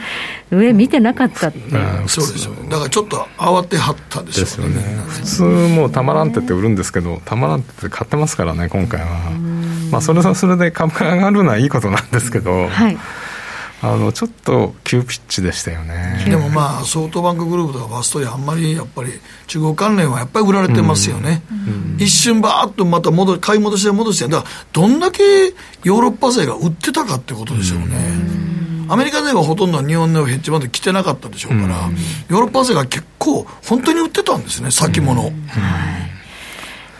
[0.51, 9.09] 上見てなかったっていう、うん、そうですよね、だからちょっと慌てはったでしょうね、ね、普通、もうたまらんってって売るんですけど、たまらんってって買ってますからね、今回は。
[9.91, 12.69] まあ、それはそれで株価が上がるのはいいことなんですけど。
[12.69, 12.99] はい
[13.85, 16.25] あのちょっと急ピッチでしたよね。
[16.29, 19.11] でもまあ、ソフトバンクグループとかファストリー、あんまりやっぱり
[19.49, 21.95] 中国関連はやっぱり売られてますよね、うん。
[21.95, 25.23] うん、一瞬ばーっとまた戻買い戻して戻して、だからどんだけ
[25.83, 27.87] ヨーロッパ勢が売ってたかってことでしょうね。
[28.89, 31.91] アメリカ勢はほとんど日本のヘッジファンド来てなかったでしょうから、
[32.29, 35.23] ヨーロッパ勢が結構、本当に売ってたんですね、先物。
[35.23, 35.33] はい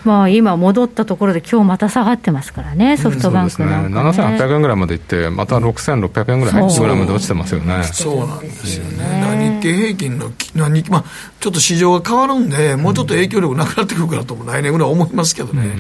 [0.05, 7.85] まあ、今戻ったところで、今日また下がってますからね、ソフトバンクなんか、ね、ね、7800円ぐらいまでいって、また6600円ぐらいぐらいまで落ちてますよね。
[7.85, 9.61] そうなんですよね。
[9.61, 10.31] 日経平均の、
[10.91, 11.05] まあ、
[11.41, 15.77] ちょっと市場が変わるんで、もうちょっと影響力なくなってくるかなと、来年ぐらい思いますけどね。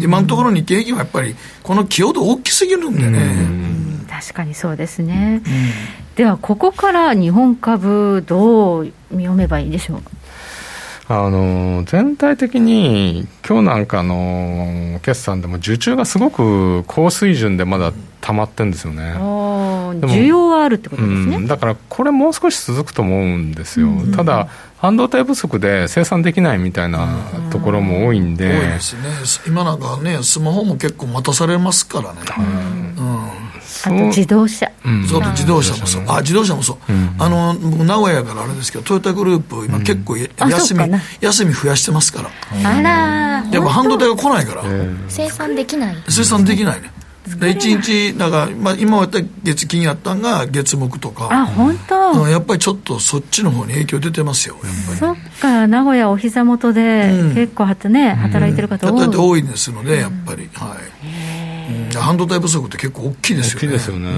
[0.00, 3.80] 今のところ日経平均はやっぱり、この寄与度大きすぎるんでね。
[4.08, 5.42] 確かにそうですね。
[6.16, 10.02] では、ここから日本株、どう見読めばいいでしょう
[11.12, 19.14] あの全体的に今日なんかの決算でも受注がすごく高水準でまだ溜まってるんですよね。
[19.90, 24.46] 需要はあるってことですね、うん、だからこれもう少し続くと思うんですよ、ただ
[24.78, 27.08] 半導体不足で生産できないみたいな
[27.50, 29.02] ところも多いんで、多いですね。
[29.48, 32.89] 今なんかねスマホも結構待たされますからね、うん
[33.84, 34.70] あと自動車、
[35.08, 36.76] そうと自動車もそう、あ自動車もそう、
[37.18, 40.80] あの僕、名古屋からあれですけど、トヨタグループ、今、結構休み、
[41.20, 42.30] 休み増やしてますから、
[42.64, 42.90] あら
[43.50, 44.64] やっぱ半導体が来ないから、
[45.08, 45.96] 生産できない。
[46.08, 46.92] 生産できないね。
[47.38, 49.06] で1日だから、まあ、今は
[49.44, 51.28] 月金やったんが月木とか。
[51.30, 52.26] あ本当？
[52.26, 54.98] やっぱりちょっとそっちの方に影響出てますよやっぱり。
[54.98, 55.66] そっか。
[55.68, 60.50] 名古屋お膝元で結構はたね、働いてる方多い、多いですのでやっぱり。
[60.54, 61.39] はい、
[61.94, 63.58] 半導体不足って結構大きいですよね。
[63.58, 64.10] 大きいですよね、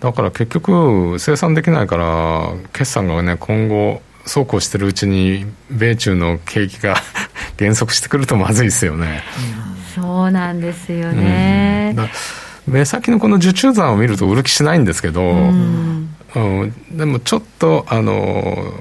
[0.00, 6.96] だから結局生産できないから決算がね今後そうこうしてるうちに米中の景気が
[7.56, 9.22] 減速してくるとまずいですよね、
[9.58, 11.94] うんそうなんですよね、
[12.66, 18.72] うん、目先のこの受注残を見ると売る気しないんですけど、うん、うん、でもちょっとあの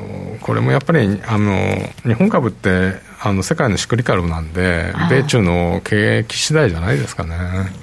[0.41, 1.53] これもやっぱりあの
[2.01, 2.93] 日本株って
[3.25, 7.36] あの世界のシクリカルなんで米中の経営次第じゃないですかね。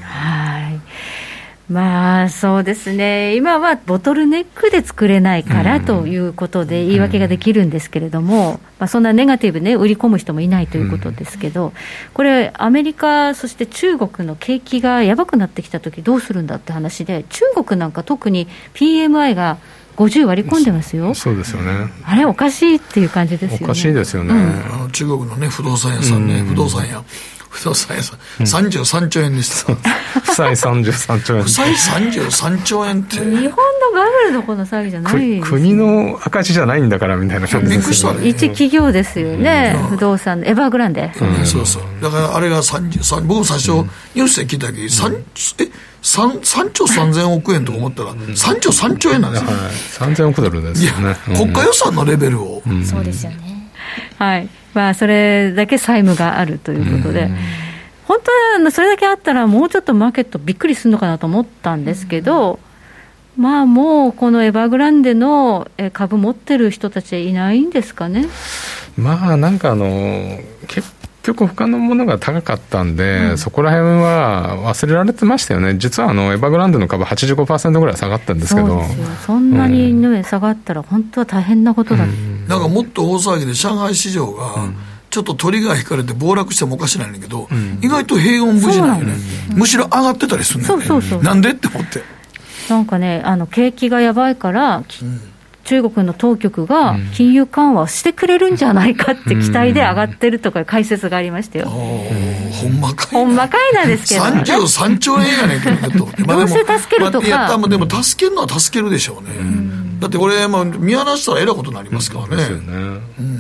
[0.03, 0.81] はい。
[1.73, 11.73] まあそうですね、今はボトルネックで作れないからということで言い訳ができるんですけれども、まあ、そんなネガティブね、売り込む人もいないということですけど、
[12.13, 19.59] これ、アメリカ、そして中国の景気がやばくなってきたとき、どうするんだって話で、中国なんか特に PMI が
[20.01, 21.15] 50割り込んでますよ。
[21.15, 21.93] そうですよね。
[22.05, 23.59] あれおかしいっていう感じですよね。
[23.65, 24.33] おかしいですよね。
[24.33, 27.05] うん、中国のね不動産屋さんね、不動産屋。
[27.51, 29.75] 不動産屋さん、33兆円でした。
[29.75, 31.43] 負債33兆円。
[31.43, 33.17] 負債33兆円って。
[33.17, 33.51] 日本のバ
[34.25, 38.29] ブルのこの騒ぎじゃない国の赤字じゃないんだからみたいな感じですよね。
[38.29, 41.13] 一企業ですよね、不動産、エバーグランデ。
[41.45, 41.83] そうそう。
[42.01, 43.73] だからあれが33、僕も最初、
[44.15, 45.17] ニュースで聞いた時、3、
[45.65, 45.71] え
[46.03, 49.51] 3, 3兆3000億円とか思ったら、3兆3兆円なんですよ。
[49.51, 49.57] は
[50.09, 51.17] い、3000億ドルですよね。
[51.27, 52.63] 国家予算のレベルを。
[52.89, 53.71] そうですよね。
[54.19, 57.29] はいまあ、それだけ債務があるということで、
[58.05, 58.19] 本
[58.59, 62.59] 当はそれだけあったら、もうちょっとマーケットびっくりするのかなと思ったんですけど、
[63.37, 68.27] まあもうこのエバーグランデの株持ってる人たちはいないんですかね？
[68.97, 78.83] まあなんかあの結局他のものが高かったんで、うん、そこら辺は忘れられてましたよね、実はあのエバーグランドの株85%ぐらい下がったんですけど、
[79.27, 84.69] そんなに、ね、下がったら、本当は大変なことだ、うん、なんかもっと大騒ぎで、上海市場が、
[85.09, 89.15] ちょっと鳥が引かれて暴落してもおかしないんだけど、うん、意外と平穏無事なんよね、
[89.55, 91.23] むしろ上がってたりするんだよね、そうそうそう。
[91.23, 92.03] なんでって思って。
[92.69, 95.21] なんかね、あの景気がやばいから、うん
[95.71, 101.67] 中国の当局が金融緩和をしてくれるんじゃないかって期待で上がってるとか解説がありましたよ。
[101.69, 104.41] ほんまかいほんまかいなんですけど、ね。
[104.41, 106.07] 33兆円やねんけど。
[106.27, 107.57] まあ、どうせ助けるとか。
[107.57, 109.31] まあ、でも助けるのは助けるでしょうね。
[110.01, 112.43] だってこれ、まあ、見放したらえらいことになりますからね。
[113.21, 113.40] うん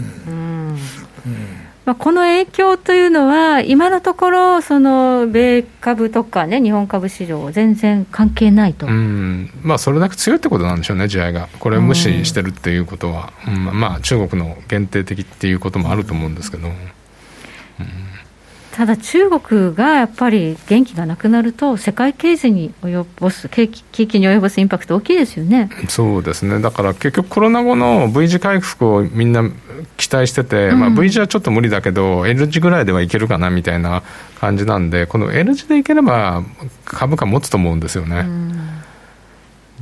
[1.90, 16.68] まあ、この影響というのは、今のところ、その米株とかね、日本株市場、全然関係ないと、まあ、それだけ強いってことなんでしょうね、地合いが、これを無視してるっていうことは、うん、まあ、中国の限定的っていうこともあると思うんですけど。
[16.68, 16.76] うん。
[18.80, 25.68] ただ中国がやっぱり元気がなくなると、世界経済に及ぼす、景気に及ぼすインパクト大きいですよね。
[25.86, 29.44] そうですね、だから結局、コロナ後の V 字回復をみんな
[29.98, 34.02] 期待してて、うん、まあ、V 字はちょっと無理だけど、L 字ぐらいではいけるかなみたいな
[34.38, 36.42] 感じなんで、この L 字でいければ、
[36.86, 38.20] 株価持つと思うんですよね。
[38.20, 38.58] うん、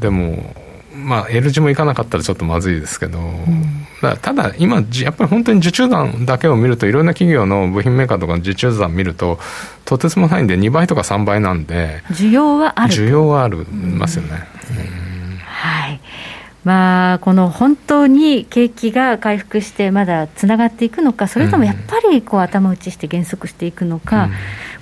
[0.00, 0.56] でも
[0.96, 9.38] まあ、L 字もいかなかったらちょっとまずいですけど、うん、ただ、今、やっぱり本当に受注残だけを見ると、いろんな企業の部品メーカーとかの受注残見ると、
[9.84, 14.32] とてつもないんで、2倍とか3倍なんで、需要はある需要はありますよね。
[14.32, 15.07] はい
[16.68, 24.30] まあ、この本当に景気が回復して、まだつながっていくのか、それともやっぱりこう頭打ちして減速していくのか、うん、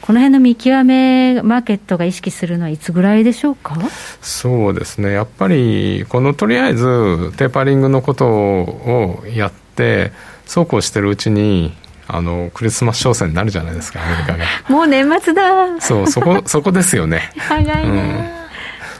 [0.00, 3.76] この辺の見極め、マーケットが意識するのはいつぐらいでしょうか？
[4.20, 10.10] そうですね、やっぱり、このとりあえず、テーパリングのことをやって、
[10.44, 11.72] そうこうしてるうちに、
[12.08, 14.44] あのクリスマス商戦になるじゃないですか、アメリカが。
[14.68, 15.80] もう年末だ。
[15.80, 17.30] そう、そこ、そこですよね。
[17.38, 18.45] 早いな、うん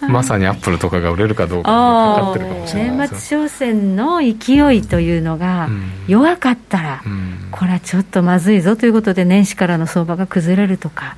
[0.11, 5.68] まさにアップルとかが売れるかどうかかかってるかもしれない年末商戦の勢いというのが
[6.07, 7.02] 弱かったら、
[7.50, 11.16] これはちょっとまずいぞということで、年始からの相場が崩れるとか。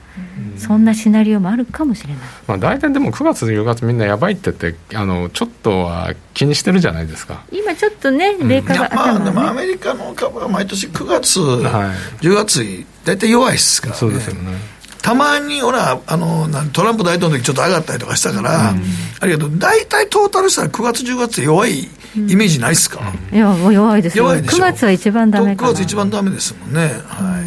[0.58, 7.44] そんなシナリオもあるかもしれない、まあ、大体でも9月、10月、みんなやばいって言って、あのちょっとは気にしてるじゃないですか。
[7.52, 14.77] 今ちょっとね、米価が、うん、まあ、でもアメリカの株は毎年9月、はい、10月、大体弱いですから、ね、そうですよね
[15.08, 18.74] たまにほらあのトランプ大統領の時ちょっと上がったりとかしたから、
[19.20, 19.58] ありがとう。
[19.58, 21.88] 大体トータルしたら9月10月弱いイ
[22.36, 23.00] メージないですか、
[23.32, 25.70] いや弱いですよ弱いでしょ？9月は一番ダメかな。
[25.70, 26.80] 9月一番ダメですもんね。
[27.06, 27.44] はい、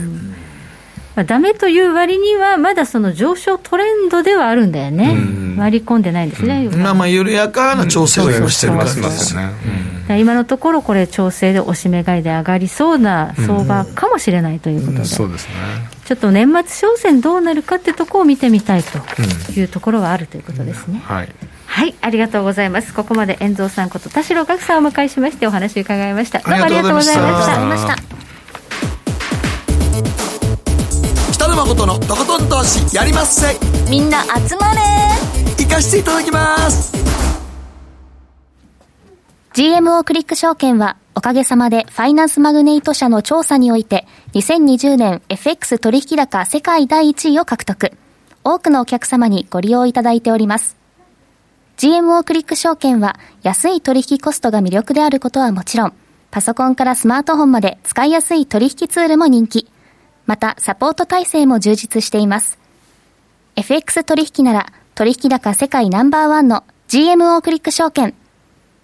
[1.15, 5.15] まあ、ダメという割には、まだその上昇トレンドではあるんだよね、
[5.55, 9.51] 割り込んでないんですね、まあまあ、緩やかな調整を今してる感じですね。
[10.19, 15.53] 今のところ、これ、調整で押し目買いで上がりそうな相場かもしれないということで、そうですね、
[16.11, 18.99] ちょっと年末商戦どうなるかってところを見てみたいと
[19.57, 20.99] いうところはあるということですね。
[21.05, 21.29] はい
[21.65, 22.93] はい、ありがとうございます。
[22.93, 26.39] ここまで遠蔵さんこと田代岳さんをお迎えしましてお話を伺いました。
[26.39, 27.95] どうもありがとうございました。
[31.31, 33.57] 北野誠のとことん投資やりまっせ
[33.89, 34.81] みんな集まれ
[35.57, 36.91] 行かしていただきます
[39.53, 47.91] GMO クリック証券はおかげさまでファイナンスマグネイト社の調査において2020年 FX 取引高世界第1位を獲得
[48.43, 50.77] 多くのお客様にご利用いただいております
[51.77, 55.93] GMO クリック証券は安い取引コストが魅力であることはもちろん
[56.31, 59.67] パソコンからスマートフォンまで使いやすい取引ツールも人気
[60.25, 62.57] また、サポート体制も充実しています。
[63.57, 68.13] FX 取引なら、取引高世界ナンバーワンの GMO クリック証券。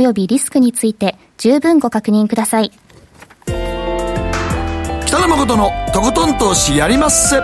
[0.00, 2.70] 及びリスクについて十分ご確認ください。
[5.06, 7.40] 北野誠のとことん投資やりまっせ。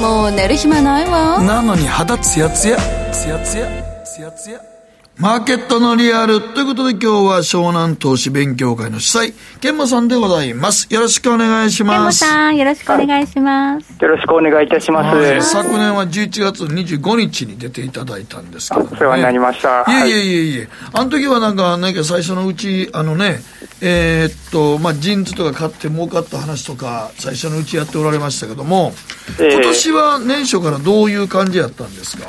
[0.00, 1.42] もう寝る暇ないわ。
[1.42, 2.76] なのに肌ツヤツヤ、
[3.12, 3.66] ツヤツヤ、
[4.04, 4.75] ツヤツヤ。
[5.18, 10.92] マーケットのリアルということで今日は湘南投資勉強会の主催、ケンモさんでございます。
[10.92, 12.20] よろしくお願いします。
[12.20, 13.92] ケンモさん、よろしくお願いします。
[13.98, 15.16] よろしくお願いいたします。
[15.16, 19.86] はい、昨年は11月25日に出ていただいたんですけど、ね、お世話になりました。
[19.88, 20.68] いえいえいえいえ。
[20.92, 23.40] あの時はなんか、何か最初のうち、あのね、
[23.80, 28.92] えー、っと、まあ、ジーンズとか買って儲かった話とか、最初のうちやっておられましたけども、
[29.40, 32.26] えー、今年は年初からどういう感じやったんですか？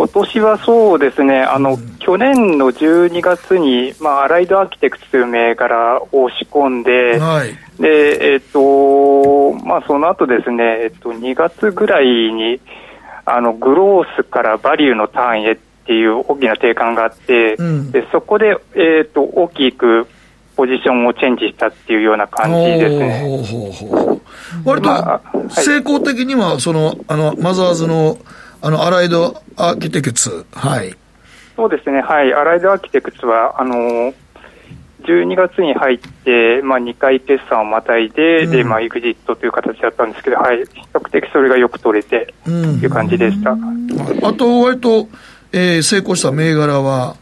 [0.00, 12.62] 今年はそうですね、あの、うん、去年の12月に、まあ、アライドアーキテクツという銘柄を仕込んで、はい、で、えっ、と、まあ、その後ですね、えっ、と、2月ぐらいに、
[13.26, 20.06] あの、グロースからバリューのターンへっていう大きな定款があって、うん、でそこで、えっ、と、大きく
[20.56, 23.20] ポジションをチェンジしたっていうような感じですね。
[23.20, 24.20] ほうほうほう
[24.64, 24.90] 割と
[25.50, 28.16] 成功的には、その、あの、マザーズの、
[28.62, 30.94] あの、アライドアーキテクツ、はい。
[31.56, 32.32] そうですね、はい。
[32.34, 34.12] アライドアーキテクツは、あの、
[35.02, 40.58] 12月に入って、まあ、2回決算をまたいで、うん、で、まあ、エグジットという形だったんですけど、はい。
[40.58, 43.52] 比較的それがよく取れて、という感じでした。
[43.52, 43.88] うん、
[44.22, 45.08] あと、割と、
[45.52, 47.16] えー、成功した銘柄は、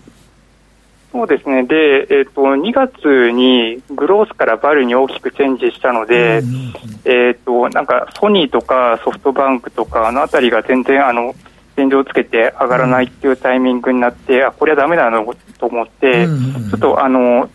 [1.11, 1.65] そうですね。
[1.65, 6.73] で、えっ、ー、と、2月にグロースからバルに大きくチェンジしたので、うん、
[7.05, 11.35] えっ、と、なんかソニーとかソフトバンクとか、あのあたりが全然、あの、
[11.77, 15.23] 天井をつけて上がらないっていうタイミングになって、あ、これはダメだな
[15.59, 17.49] と思って、うん、ちょっとあの、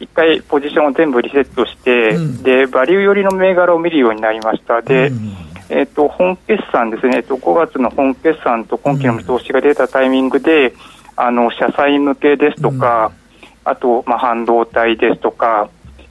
[0.00, 4.82] 一回ポジションを全部リセットして、うん、で、バリュー寄りの銘柄を見るようになりました。
[4.82, 5.12] で、
[5.68, 10.72] えっ、と、本決算ですね、えっと、5月の本決算と今期の見通しが出たタイミングで、
[11.20, 13.12] あの、社債向けですとか、
[13.64, 15.68] あと、まあ、半導体ですとか、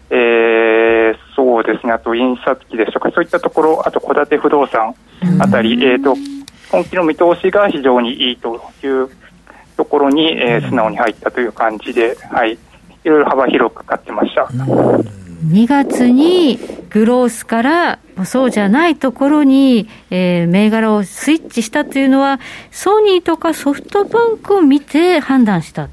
[0.10, 4.94] えー、そうですね、あと印刷機ですとか、そういったところ、あと戸建て不動産
[5.40, 6.16] あたり、えっ、ー、と、
[6.72, 9.10] 今期の見通しが非常にいいという
[9.78, 12.58] ところに、えー、素直に入ったという感じで、はい、い
[13.06, 14.50] ろいろ幅広く買ってました。
[15.46, 16.60] 2月に
[16.90, 22.40] グロースからそうじゃないところに、えー、銘柄をスイッチしたというのは、
[22.72, 25.90] ソニーとかソフトバンクを見て判断した。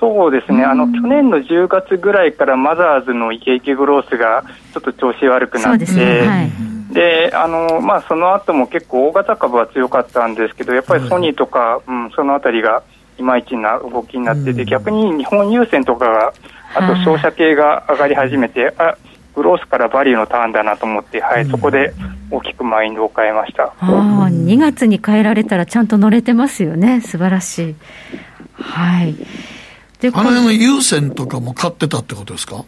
[0.00, 12.82] そうですね、あの去年の10月ぐらいからマザーズのイケイケグロースがちょっと調子悪くなって、で、はい、あのまあ、その後も結構大型株は強かったんですけど、やっぱりソニーとか、うん、そのあたりが
[13.18, 16.34] いまいちな動きになってて、逆に日本郵船とかが、
[16.74, 18.96] あと商社系が上がり始めて、あ
[19.34, 21.92] グロースからバリューのターンだなと思って、はい、そこで
[22.30, 23.74] 大きくマインドを変えました。
[23.80, 27.74] あ2月に変えられたらちゃんと乗れてますよね、素晴らしい。
[28.54, 29.14] はい。
[30.02, 32.64] あの辺の優先とかも買ってたってことですか？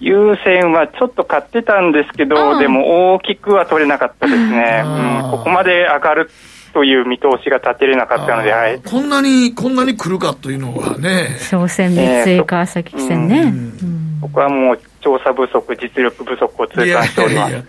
[0.00, 4.82] 優先はちょっと買ってたんですけど、でも大きくは取れなかったですね。
[4.84, 6.30] うん、ここまで上がる
[6.72, 11.36] という見通しが立てれなかったので、はい、こんなに、こんなに来るかというのはね。
[11.40, 13.42] 商船三井川崎線ね。
[13.42, 17.50] うん、僕はもう調査不足、実力不足を痛感しております。
[17.50, 17.64] いやいや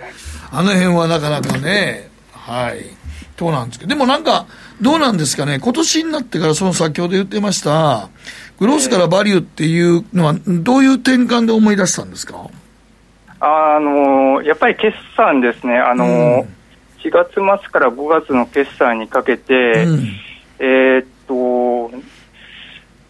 [0.52, 2.86] あの辺はなかなかね、はい。
[3.38, 4.47] そうなんですけど、でもなんか、
[4.82, 8.10] どうなんですかね、今年になってから、その先ほど言ってました、
[8.60, 12.36] グロースからバリューっていうのは、どういう転換で思い出したんですか？
[13.39, 16.56] あのやっぱり決算ですね、あの、うん、
[17.04, 20.10] 4月末から5月の決算にかけて、うん、
[20.60, 21.95] えー、っと、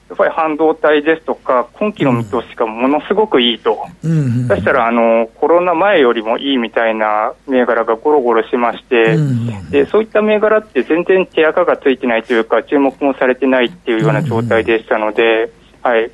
[0.09, 15.51] やっぱり半導体ですとか、今期の見通しがものすごくいいと、うん、そしたらあのコロナ前よりもいいみたいな銘柄がゴロゴロしまして、うん、でそういった銘柄って全然手垢がついてないというか、注目もされてないっていうような状態でしたので、
[15.83, 16.11] はい。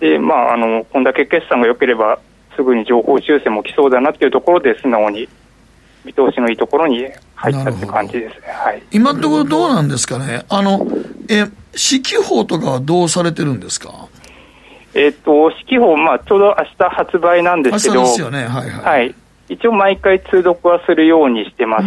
[0.00, 2.18] でまあ、あのこんだけ決算が良ければ、
[2.56, 5.28] すぐに情報修正も来そうだなっていうところで、素直に
[6.04, 10.86] 見通しのいいところに入ったって感じですね、はい、今のところどうなんですかね、あの
[11.28, 14.08] え四季報とかはどうされてるんですか？
[14.94, 19.14] えっ、と、四季報、まあ、ちょうど明日発売なんですけど、ですよね、はい、はい、はい。
[19.48, 21.84] 一応毎回通読はするようにしてます。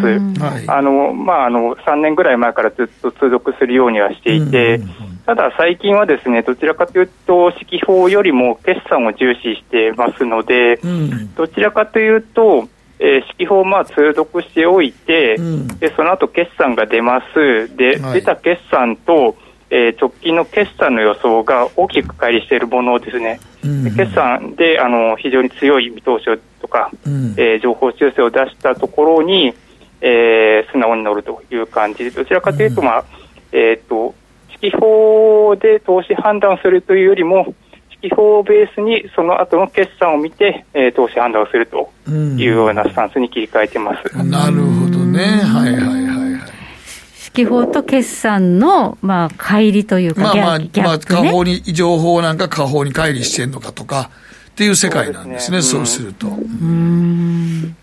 [0.68, 4.82] あの、まあ、あの、3年ぐらい前からずっと通読するようにはしていて、
[5.26, 12.68] ただ最近はですね、どちらかというと、四季報よりも決算を重視してますので、うん、どちらかというと、
[13.00, 17.76] えー、四季報まあ通読しておいて、うん、でその後決算が出ます。
[17.76, 19.36] で、はい、出た決算と、
[19.70, 26.26] えー、直近の決算の予想が大きく乖離しているものをですね、うん、決算であの非常に強い見通し
[26.60, 29.54] とか、うん、えー、情報修正を出したところに、
[30.02, 33.06] えー、素直に乗るという感じで、どちらかというと、まあ、
[33.52, 34.14] えっ、と、
[34.50, 37.54] 四季報で投資判断するというよりも、
[38.08, 44.24] 四季報をベースにその後の決算を見て、えー、投資判断をするというようなスタンスに切り替えてます。
[44.24, 45.20] なるほどね。
[45.20, 46.18] はいはいはい。
[47.38, 54.10] 記法と決算の、まあ、乖離というか、まあまあ、まあ、下方に、情報なんか下方に乖離してんのかとか、
[54.58, 56.30] っていう世界なんですね、そう、ね,、すると。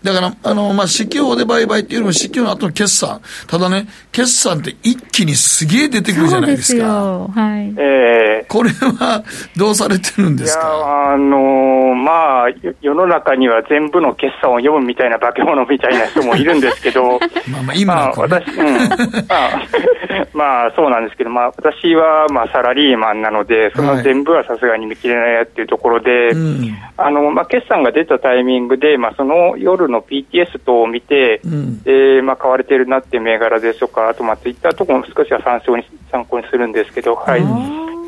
[0.03, 3.21] だから、あの、まあ、指標で売買っていうよりも、指標の後の決算。
[3.47, 7.29] ただね、決算って一気にすげえ出てくるじゃないですか。
[7.29, 7.73] はい。
[7.77, 9.23] えー、これは、
[9.55, 11.13] どうされてるんですか？
[11.13, 12.49] あのー、まあ、
[12.81, 17.19] 世の中には全部の決算を読むみたいな化け物みたいな人もいるんですけど、
[17.49, 19.61] まあまあ、今は、私、うん、まあ、
[20.35, 26.64] まあ、そうなんですけど、まあ、私は、まあ、サラリーマンなので、その全部はさすがに見切れないやっていうところで、はいうん
[26.97, 37.41] あのまあ、決算が出たタイミングで、まあ、その夜の PTS 等を見て、うん、えー、まあ、買われてるなっていう銘柄ですとか、あとまあツイッターとかも少しは参照に参考にするんですけど、はい、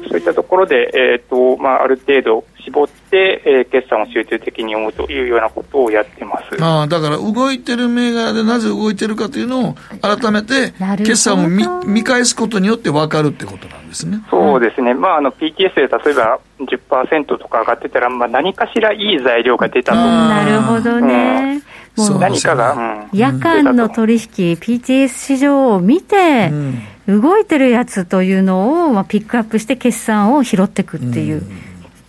[0.10, 6.64] そういったところで、えーとまあ、ある程度絞って、えー、決算を集中的に読むというようなことをやってます。
[6.64, 14.20] あだから動いてる銘柄でなぜ動いてるかというのを改めて決算を見見返すことによって分かるってことなんですね。
[14.30, 19.98] そうですね、まあ、あの PTS で例えば10%とか上がってたら、まあ、何かしらいい材料が出たと。
[19.98, 21.62] なるほどね、
[21.98, 24.20] うん、何かが、うん、夜間の取引
[24.56, 26.80] PTS 市場を見て、うん。
[27.08, 31.42] 動いてるやつというのを、まあ、ピックアップして決算を拾っていくっていう。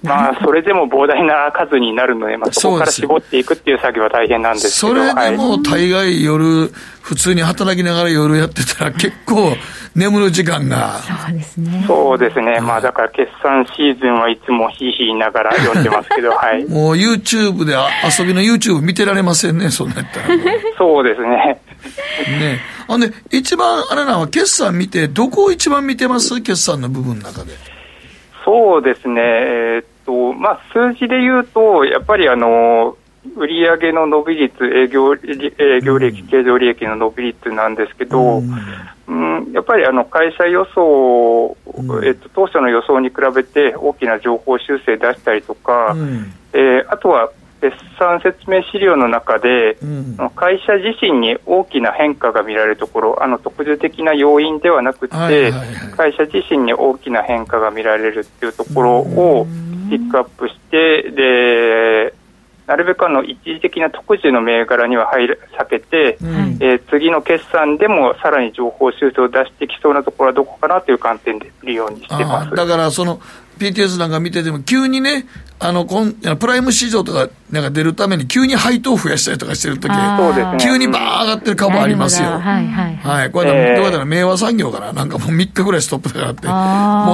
[0.02, 6.70] まあ、それでも膨大な数になるので、まあ、そこから絞っていくっていう作業は大変なんですけどそれでも大概夜、
[7.02, 9.52] 普通に働きながら夜やってたら、結構
[9.96, 11.00] 眠る時間が。
[11.00, 11.84] そうですね。
[11.88, 12.60] そうですね。
[12.60, 16.64] まあ、だから決算シーズンはいつもひいひいながら読んでますけど、 はい。
[16.68, 17.74] もう YouTube で
[18.18, 20.26] 遊びの YouTube 見てられませんね、そんなやったら。
[20.78, 21.60] そうですね。
[22.38, 22.60] ね。
[22.86, 26.40] あのね、一番あれなのは、決算見て、どこを一番見てます？
[26.40, 27.52] 決算の部分の中で。
[28.48, 32.96] そうですね、えー、っとまあ、数字で言うと、やっぱりあの
[33.36, 38.48] 売上の伸び率、営業営業利益、経常利益の伸び率なんですけど、うん、
[39.08, 41.58] うん、やっぱりあの会社予想、
[42.02, 47.30] えっと、当初の予想に比べて大きな情報修正出したりとか、うん、えー、あとは
[47.60, 59.46] 決算説明資料の中で、うん、会社自身に大きな変化が見られるところ、あの特殊的な要因ではなくて、はいはいはい、会社自身に大きな変化が見られるっていうところを
[59.90, 62.14] ピックアップして、で
[62.68, 73.20] なるべくあの一時的な特需の銘柄には入る避けて、うん、えー、次の決算でもさらに情報修正を出してきそうなところはどこかなという観点で見るようにしてますだからその
[73.58, 75.26] PTS なんか見てても、急にね、
[75.58, 79.92] あの、こんプライム市場とかなんか出るために、急に配当増やしたりとかしてるとき、
[80.62, 82.30] 急にバー上がってる株ありますよ。
[82.30, 82.96] はいはい。
[82.96, 83.30] はい。
[83.30, 86.46] これ、えー、どうやったら明和産業かななんかもう3日ぐらいストップだからって。
[86.46, 86.56] もう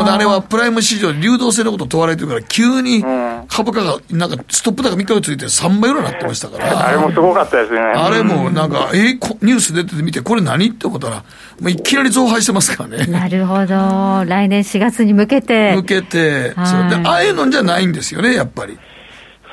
[0.04, 6.88] あれはプライム市場で流動性のこと問われてるから、急に買株価が、なんかストップ高3日ついて3倍ぐらいになってましたから。
[6.88, 7.78] あれもすごかったですね。
[7.78, 10.70] あれもなんか、えー、ニュース出てて見て、これ何？
[10.70, 11.16] って思ったら、
[11.60, 13.06] もういきなり増配してますからね。
[13.06, 14.24] なるほど。
[14.24, 15.76] 来年4月に向けて。
[15.76, 16.50] 向けて。
[16.50, 18.76] そうで、ああいうのじゃないんですよね、やっぱり。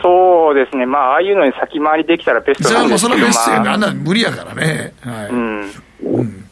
[0.01, 4.93] そうですね、まあ、ああいうのに先回りできたらベストなんですけど、それはもうそれはベストやな無理やからね。
[5.01, 5.71] はい、うん、
[6.01, 6.50] うん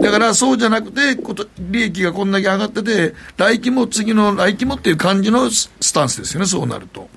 [0.00, 1.00] だからそうじゃなくて、
[1.58, 7.08] 利益がこんだけ上がってて、来期も次の来期もっていう感じのスタンスですよね、そうなると。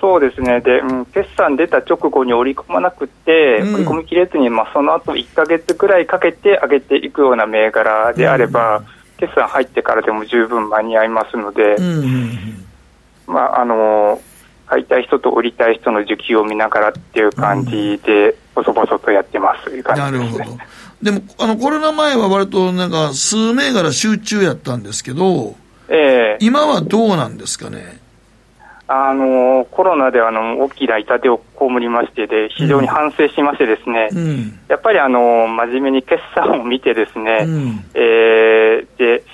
[0.00, 8.84] そうですね、で、うん、決算出た直後に織り込まなくて、うん、織り込みきれずに、まあ、その後1か月ぐらいかけて上げていくような銘柄であれば、うん、
[9.18, 11.76] 決算入ってからでも十分間に合いますので、
[13.26, 14.20] まあ、あの
[14.66, 20.64] 買いたい人と売りたい人の需給を見ながらっていう感じで、細々とやってますという感じです、ね、なるほど
[21.02, 25.54] でも、あの、コロナ前は割となんか、数銘柄集中やったんですけど、
[25.88, 26.42] ええ。
[26.42, 28.00] ー、今はどうなんですかね？
[28.88, 39.24] あのコロナであの大きな痛手を被りましてで、非常に反省しましてですね、うん、やっぱりあの真面目に決算を見てですね、うん、えー、で、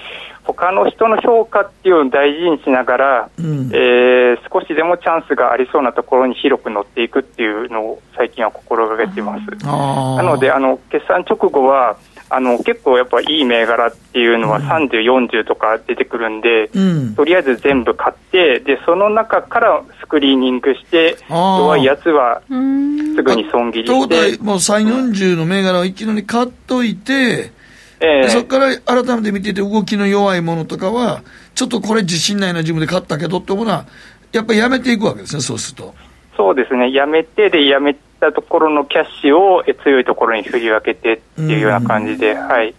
[0.44, 9.66] 他の人の評価っていうのを大事にしながら、うん、えー、少しでもチャンスがありそうなところに広く乗っていくっていうのを最近は心がけています。
[9.66, 11.96] なので、あの決算直後は
[12.28, 22.52] あの結構やっぱいい銘柄っていうのは30、40とか出てくるんで、うん、とりあえず全部買ってでその中からスクリーニングして弱いやつはす
[23.22, 24.42] ぐに損切りして。
[24.42, 27.52] もう3、40の銘柄をいきなり買っといて、
[28.02, 31.22] えー、そこから改めて見てて、動きの弱いものとかは、
[31.54, 33.86] ちょっとこれ、自信ないな自分で買ったけどって思うのは、
[34.32, 35.94] やっぱりやめていくわけですね、そうすると。
[36.36, 42.74] そうですね、やめて、で、やめたところのキャッシュを強いところに振り分けてっていうような感じで、はい。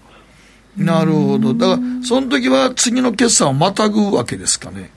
[0.76, 1.54] なるほど。
[1.54, 4.90] だから、その時は次の決算をまたぐわけですかね。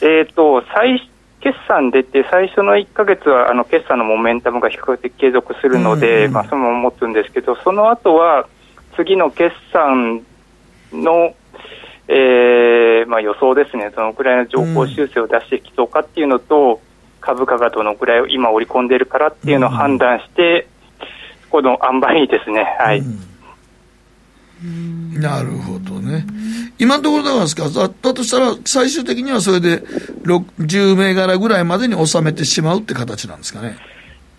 [0.00, 1.10] えっ、ー、と、最
[1.44, 8.48] 決算出て、最初の1か月はあの決算のモメンタムが比較的継続するので、まあ、そのまま持つんですけど、その後は、
[8.96, 10.22] 次の決算
[10.92, 11.34] の、
[12.08, 16.78] えーまあ、予想ですね、どのくらいの情報修正を出してきそうかっていうのと、うん、
[17.20, 20.66] 株価がどのくらい今織り込んでるからっていうのを判断して、
[21.44, 23.02] うん、この塩梅にですね、はい。
[24.64, 26.24] うん、なるほどね。
[26.78, 29.80] 今のところだからですか、だったとしたら、最終的にはそれで
[30.58, 33.76] 10銘柄ぐらいまでに収めてしまうって形なんですかね？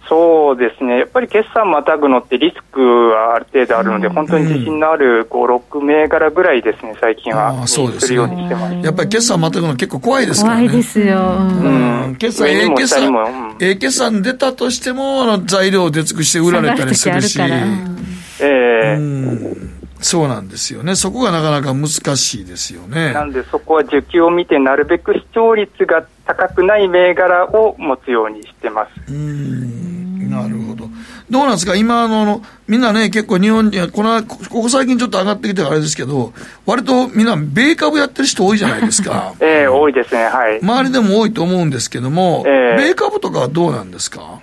[0.08, 8.76] そうですね、やっぱり決算またぐのってリスクはある程度あるので、本当に自信のある5、6銘柄ぐらいですね、最近は、そうです、るようにしてます。
[8.76, 10.68] やっぱり決算またぐの結構怖いですからね。
[10.68, 11.18] 怖いですよ。
[11.18, 11.44] う
[12.10, 12.16] ん。
[12.20, 17.40] 決算、ええ決算、ええ決算出たとしても、あの材料を出尽くして売られたりするし。
[17.42, 17.46] え
[18.42, 19.76] えー
[20.06, 23.12] そうなんですよね、そこがなかなか難しいですよね。
[23.14, 29.12] なんで、そこは需給を見て、なるべく視聴率が高くない銘柄を持つようにしてます。
[29.12, 29.95] うん
[30.42, 30.90] なるほど。
[31.30, 31.76] どうなんですか？
[31.76, 36.34] 今あの、みんなね、結構日本にこの、ここ最近ちょっと上がってきてあれですけど、
[36.66, 39.34] 割とみんな、米株やってる人多いじゃないですか。
[39.42, 40.60] ええー、多いですね、はい。
[40.62, 44.40] 周りでも多いと思うんですけども、えー、米株とかはどうなんですか？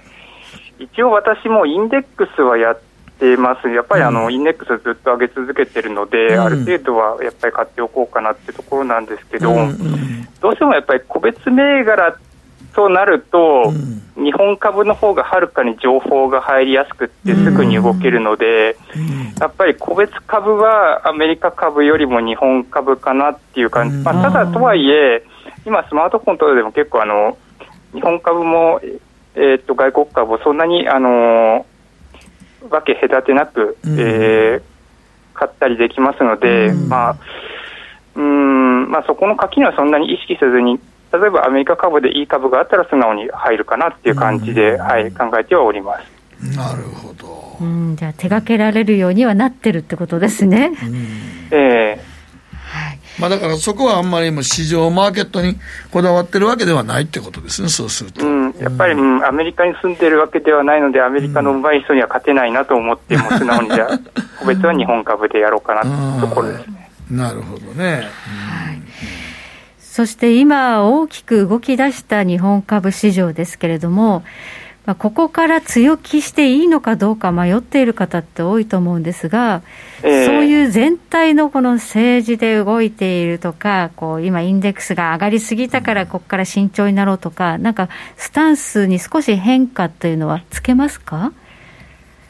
[0.79, 2.81] 一応私もインデックスはやっ
[3.21, 3.69] てます。
[3.69, 12.32] やっぱりあの、うん、インデックスずっと上げ続けてるので、うん、ある程度はやっぱり買っておこうかなってところなんですけど、うんうん、どうしてもやっぱり個別銘柄って
[12.75, 13.73] となると、
[14.17, 25.25] うん、日本株の方がはるかに情報が入りやすくってすぐに動けるので、うん、やっぱり個別株はアメリカ株よりも日本株かなっていう感じ、まあ、ただとはいえ、
[25.65, 27.37] 今、スマートフォンとかでも結構あの、
[27.93, 28.81] 日本株も、
[29.35, 34.63] えー、と外国株をそんなに、あのー、分け隔てなく、うん、えー、
[35.35, 37.17] 買ったりできますので、まあ
[38.15, 40.79] うんまあ、そこの垣根はそんなに意識せずに
[41.13, 46.57] 例えばアメリカ株でいい株があったら素直に入るかなっていう感じで、はい、考えてはおります。
[46.57, 47.57] なるほど。
[47.61, 50.73] うん、じゃあ手掛けられるようにはなってるってことですね。
[51.51, 52.13] ええ
[52.73, 55.59] はい、まあだからそこはあんまりも市場マーケットに
[55.91, 58.27] こだわってるわけではないってことですね、そうすると。
[58.27, 64.01] うん、やっぱり、うん、アメリカに住んでるわけではないので、アメリカのうまい人には勝てないなと思って、も素直にじゃあ、
[64.41, 66.91] 個別は日本株でやろうかなってところですね。
[67.11, 67.93] なるほどね。
[67.93, 69.22] はい
[69.93, 74.25] そして今、大きく動き出した日本株市場ですけれども、
[74.87, 79.61] まあ、ここから強気していいのかどうか迷っている方って多いと思うんですが、
[80.03, 91.35] えー、そういう全体のこの政治で動いているとか、こう今、インデックスが上がりすぎたから、ここから慎重になろうとか、なんかスタンスに少し変化というのはつけますか？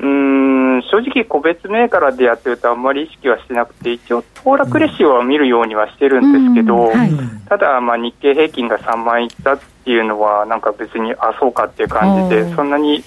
[0.00, 7.10] うん正直、個別銘柄でやってるとあんまり意識はしてなくて、一応、騰落レシオは見るようにはしてるんですけど、うんはい、
[7.48, 13.04] ただ、まあ、日経平均が3万いったっていうのは、なんか別に、あ、そうかっていう感じで、そんなに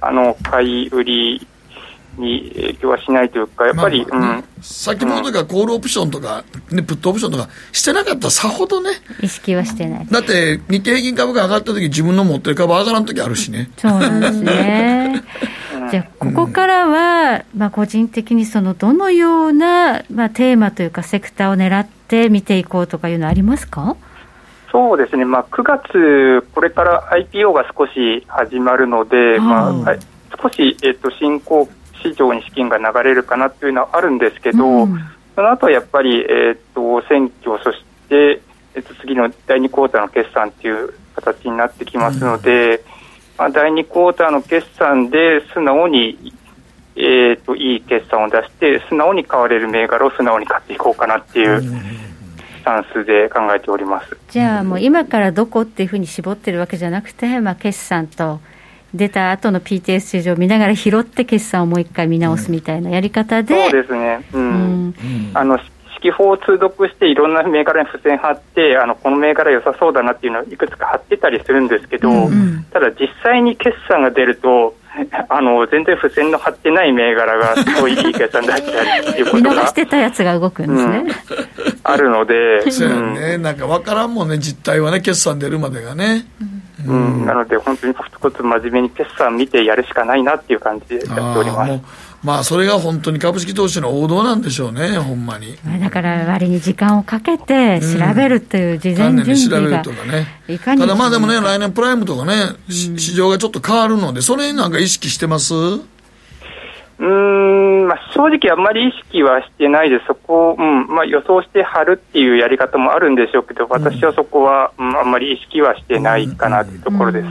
[0.00, 1.46] あの買い売り
[2.18, 8.90] に影響はしないというか、やっぱり、まあね、うん、先物とかコールオプションとか、ね、プットオプションとかしてなかったらさほどね。
[9.20, 10.06] 意識はしてない。
[10.10, 13.70] だって、日経平均株が上がった時自分の持ってる株上がらん時あるしね。
[13.76, 15.22] そうなんですね。
[15.90, 23.96] じゃあ、ここからは、まあ、個人的にそのどのような、まあ、テーマというか、セクターを狙って見ていこうとかいうのありますか？
[24.72, 29.96] そうですね、まあ、9月、これから IPO が少し始まるので、まあ、
[30.42, 31.68] 少し、えっと、新興
[32.02, 34.98] 市場に資金が流れるかなというのはあるんですけど、うん、
[35.34, 38.42] その後はやっぱり、えっと、選挙、そして、
[38.74, 42.80] えっと、次の第2クォーターの決算という形になってきますので、うん、
[43.38, 46.32] まあ、第2クォーターの決算で素直に、
[46.96, 51.62] えっと、いい決算を出して、素直に買われる銘柄を素直に買っていこうかなっていう。
[51.62, 54.16] スタンスで考えております。
[54.28, 58.40] じゃあ、もう今からどこっていうふうに絞ってるわけじゃなくて、まあ、決算と
[58.92, 64.94] 出た後の PTS 市場を見ながら拾って決算をもう一回見直すみたいなやり方で、そうですね、うん、うん、
[65.34, 65.70] あの指
[66.06, 74.76] 揮法を通読していろんな銘柄に付箋貼ってあのこの銘柄良さそうだなっていうのをいくつか貼ってたりするんですけど、うん、ただ実際に決算が出ると
[75.28, 86.26] あの全然付箋の貼ってない銘柄がすごいいい決算出したりっていうことが見逃してたやつが動くんですね、うん、あるのでそうやね、なんか分からんもんね実態はね決算出るまでがね、
[86.86, 95.56] うん、うん、なので本当にコツコツ真面目に決算見てやるしかないなっていう感じでやっておりますまあそれが本当に株式投資の王道なんでしょうね、ほんまに。
[95.80, 102.34] だから割に時間をかけて調べるという事前準備が、うんね、いかにただまあでもね、来年プライムとかね、
[102.68, 105.54] うん、市場がちょっと変わるので、それなんか意識してます？
[106.98, 117.26] うんまあ、正直、あんまり意識はしてないです、そこを、うんまあ、予想して貼るっていうやり方もあるんでしょうけど、私はそこは、うん、あんまり意識はしてないかなというところです。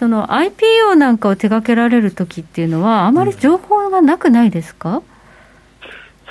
[0.00, 5.02] その IPO なんかを手掛けられるときっていうのは、あまり情報がなくないですか、うん、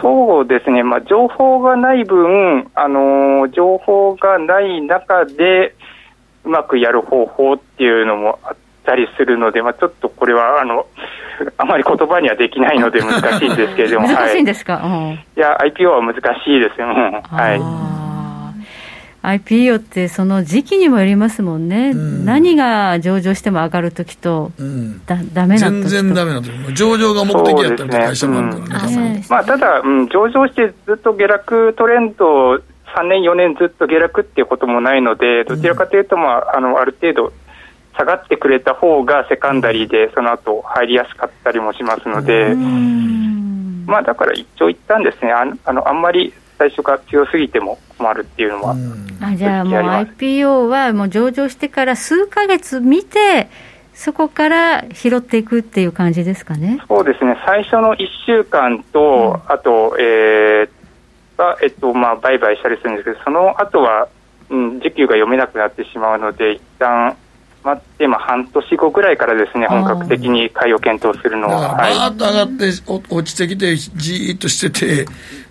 [0.02, 5.76] そうですね、まあ、情報がない分、あのー、情報がない中で、
[6.46, 8.56] うまくやる方法っていうのもあっ
[8.86, 10.88] たりするので、まあ、ちょっとこれは、あの、
[11.58, 18.09] あまり言葉にはできないので難しいんですけれども、 難しいんですか、はい、いや、IPO は難しいですよ、はい。
[19.22, 32.62] IPO ってその時期にもよりますもんね、うん、何が上場しても上がるときと、うん、だだめな全然だめなとき、上場が目的やったり会社もあるからね、うん、まあ、ただ、うん、上場してずっと下落トレンド、3
[33.10, 37.34] 年、4年ずっと下落っていうこともないので、どちらかというと、まあ、あのある程度、
[37.98, 42.56] 下がってくれた方がセカンダリーでその後入りやすかったりもしますので、
[43.86, 45.34] まあ、だから一長一短ですね。
[45.34, 48.76] ああのあんまり最初から強すぎても困るっていうのは、
[49.22, 53.50] あじゃあもう IPO はもう上場してから数か月見て
[53.94, 56.82] そこから拾っていくっていう感じですかね。
[56.88, 57.38] そうですね。
[57.46, 64.10] 最初の1週間と、うん、あと、えー、えっとまあ、売買したりするんですけどその後は、
[64.50, 67.16] うん、時給が読めなくなってしまうので一旦
[67.64, 71.76] 待って、まあ、半年後ぐらいからですね、本格的に買いを検討するのは。
[71.76, 75.06] バーッと上がって落ちてきて、じーっとしてて、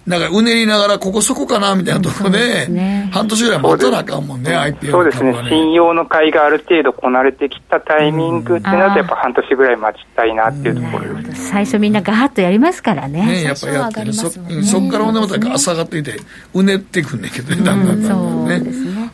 [0.08, 13.26] なんかうねりながら、ここそこかなみたいなところで、ね、半年ぐらい待たなあかんもんね、IPO そうですね、信用の買いがある程度こなれてきたタイミングってなると、やっぱ半年ぐらい待ちたいなっていうところです、最初みんなガーッとやりますからね。
[13.26, 14.14] ねやっぱりやってる。
[14.14, 14.40] そそ
[14.80, 16.16] こからほんでまたガーッ下がっていて、
[16.54, 17.30] うねってくんねん。
[17.30, 18.62] けどね、だんだんだんだんね。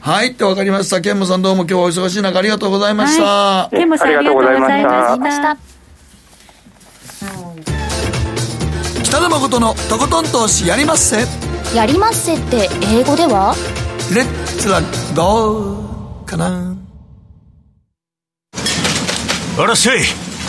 [0.00, 1.00] はいってわかりました。
[1.00, 3.24] ケンモさんどうも今日はお忙しい中ありがとうございました。
[3.24, 4.60] はい、ケンモさんありがとうござい
[5.18, 5.56] ました。
[9.14, 11.24] 北野誠のとことん投資やりまっせ。
[11.72, 13.54] やりまっせって英語では？
[14.12, 14.80] レッツラ
[15.14, 16.76] ゴーかな。
[19.56, 20.00] あらっしゃい。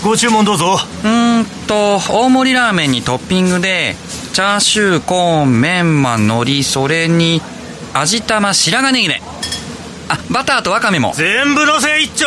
[0.03, 0.79] ご注文どうぞ。
[1.03, 3.93] うんと大盛りラーメンにトッピングで
[4.33, 7.43] チャーシューコーンメンマ海苔それに
[7.93, 9.21] 味玉白髪ネギね
[10.09, 11.13] あバターとワカメも。
[11.13, 12.25] 全部のせ一丁。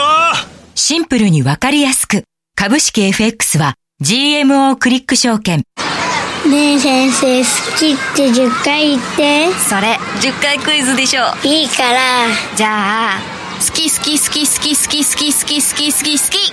[0.77, 2.23] シンプルにわかりやすく。
[2.55, 5.65] 株式 FX は GMO クリック証券
[6.47, 9.53] ねえ先生好きって10回言って。
[9.69, 11.99] それ10回クイズでしょいいから。
[12.57, 13.21] じゃあ
[13.59, 16.53] 好き好き好き好き好き好き好き好き好き好き。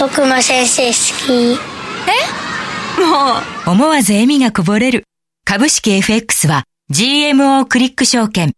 [0.00, 0.92] 僕も先生好
[1.26, 1.58] き。
[2.06, 3.00] え？
[3.00, 3.70] もう。
[3.70, 5.04] 思わず笑みがこぼれる。
[5.44, 8.52] 株式 FX は GMO クリック証券。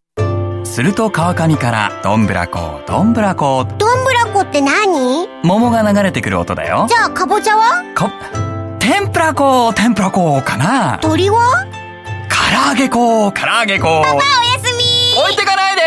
[0.64, 5.27] すると川上からどんぶらこどんぶらこどんぶらこって何？
[5.43, 6.87] 桃が流れてくる音だよ。
[6.89, 7.83] じゃあかぼちゃは？
[7.95, 8.12] か
[8.87, 11.01] 天ぷら粉、天ぷら粉かな。
[11.03, 11.66] 鳥は？
[12.30, 13.87] 唐揚げ粉、唐揚げ粉。
[13.89, 14.20] パパおや
[14.62, 15.20] すみ。
[15.24, 15.82] 置いてかないで。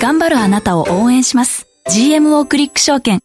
[0.00, 1.68] 頑張るあなたを応援します。
[1.88, 3.20] GMO クリック証券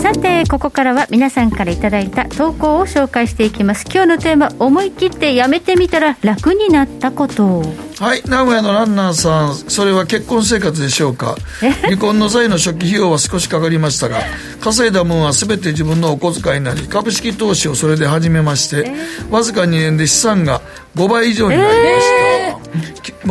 [0.00, 3.84] さてここからは皆さんからいただいた投稿を紹介していきます。
[3.92, 7.62] 今日のテーマ思い切ってやめてみたら楽になったこと。
[7.98, 11.36] はい名古屋のランナーさんそれは結婚生活でしょうか？
[11.82, 14.20] 離婚の際の初期費用は少しかかりましたが
[14.60, 18.92] 稼いだ分は全て自分のお小遣いになり株式投資をそれで始めまして、
[19.30, 20.62] わずか2年で資産が
[20.94, 22.57] 5倍以上になりました、き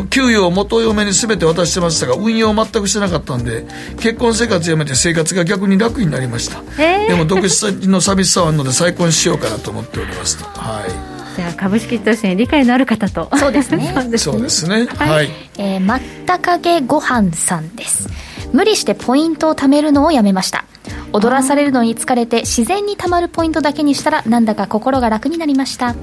[0.09, 3.65] 給与を元嫁に全て渡してましたが運用を全くしてなかったんで
[3.99, 6.61] 結婚生活やめて生活が逆に楽になりました、
[7.07, 10.45] でも独身の寂しさはあるので再婚しようかなと思っておりますと。
[10.45, 11.17] はい。
[11.35, 13.29] じゃあ株式投資に理解のある方と。
[13.37, 13.93] そうですね。
[14.17, 14.87] そうですね。
[14.87, 18.09] はい、えー、まったかげごはんさんです。
[18.53, 20.65] 無理してポイントを貯めるのをやめました。
[21.13, 25.95] 踊らされるのに疲れて自然に貯まるポイントだけにしたらなんだか心が楽になりました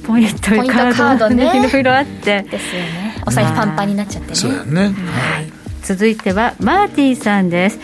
[0.00, 1.44] ポイントカードね。
[1.66, 2.42] いろいろあって。
[2.42, 3.22] ですよね。
[3.26, 4.34] お財布パンパンになっちゃってね。
[4.34, 4.92] そうやね、はい。
[5.82, 7.78] 続いてはマーティさんです。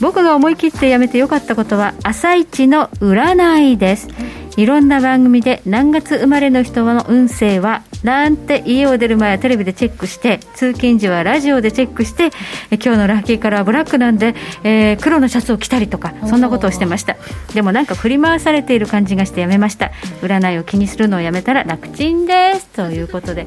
[0.00, 4.08] 僕が思い切ってやめてよかったことは朝一の占いです
[4.56, 12.30] いろんな番組で何月生まれの人の運勢はなんて家を出る前はテレビでチェックして通勤時はラジオでチェックして
[12.70, 17.16] え今日のラッキーカラーはブラックなんで、えー黒のシャツを着たりとかそんなことをしてました。
[17.52, 19.90] でもなんか振り回されている感じがしてやめました。
[20.22, 22.66] 占いを気にするのをやめたら楽ちんです。
[22.68, 23.46] ということで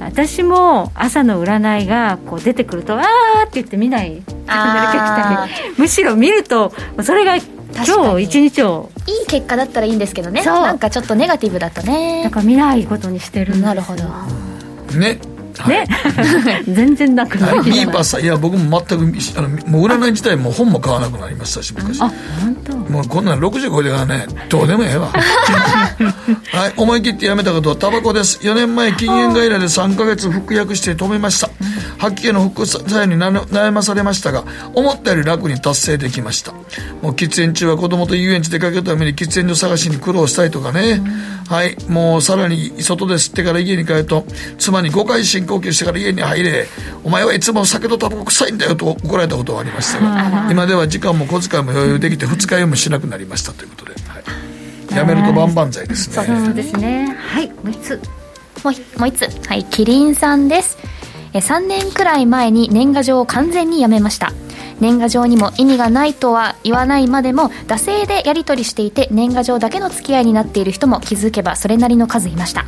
[0.00, 3.04] 私も朝の占いがこう出てくるとあーっ
[3.44, 4.22] て言って見ない。
[4.48, 5.46] あ
[5.78, 7.36] むしろ見るとそれが
[7.74, 8.90] 今日一日を。
[9.06, 10.42] いい結果だったらいいんですけどね。
[10.42, 10.54] そう。
[10.62, 12.22] なんかちょっとネガティブだとね。
[12.24, 14.04] だから見ないことにしてるんですなるほど。
[14.98, 15.18] ね
[15.66, 15.86] ね。
[16.68, 18.22] 全然なくなはいるミーパーさん。
[18.22, 22.00] いや僕も全くあのもう占い自体も本も買わなくなりましたし昔。
[22.00, 22.76] あ本当。
[22.76, 25.12] もうこんなん60超えてからねどうでもええわ。
[26.52, 26.72] はい。
[26.76, 28.38] 思い切ってやめたことはタバコです。
[28.42, 31.50] 4年前禁煙外来で3ヶ月服薬して止めました。
[31.98, 34.44] 吐き気の副作用にな悩まされましたが
[34.74, 36.52] 思ったより楽に達成できました。
[37.02, 41.02] もう喫煙中は子供と遊園地出かけるために喫煙所探しに苦労したりとかね、
[41.48, 41.76] はい。
[41.88, 44.24] もうさらに外で吸ってから家に帰ると
[44.58, 46.66] 妻に5回深呼吸してから家に入れ
[47.02, 56.44] お前はいつも酒とタバコ臭いんだよと怒られたことがありましたが今では時間も小遣いも余裕できて二日酔いもしなくなりましたということで、はい、やめると万々歳ですね。
[56.44, 57.06] そうですね。
[57.12, 57.48] はい。
[57.48, 58.00] もう一つ。
[58.64, 59.48] もうひもう一つ。
[59.48, 59.64] はい。
[59.64, 60.78] キリンさんです。
[61.32, 64.32] え3年くらい前に年賀状を完全にやめました。
[64.80, 72.64] 年賀状にも意味がないとは言わないまでも惰性でやり取りしていて年賀状だけの付き合いになっている人も気づけばそれなりの数いました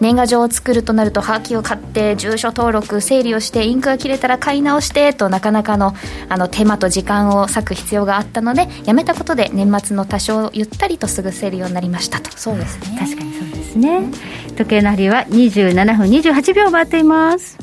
[0.00, 5.94] 年賀状を作るとなるとハガキを買って住所登録整理をしてインクが切れたら買い直してとなかなかの
[6.28, 12.36] あの手間と時間を割く必要があったのでやめたことで年末の多少ゆったりと過ごせるようになりましたと。
[12.36, 12.96] そうですね。
[12.98, 14.10] 確かにそうですね。
[14.56, 17.58] 時計の針は27分28秒回っています。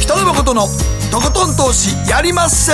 [0.00, 0.62] 北野誠の
[1.10, 2.72] とことん投資やりまっせ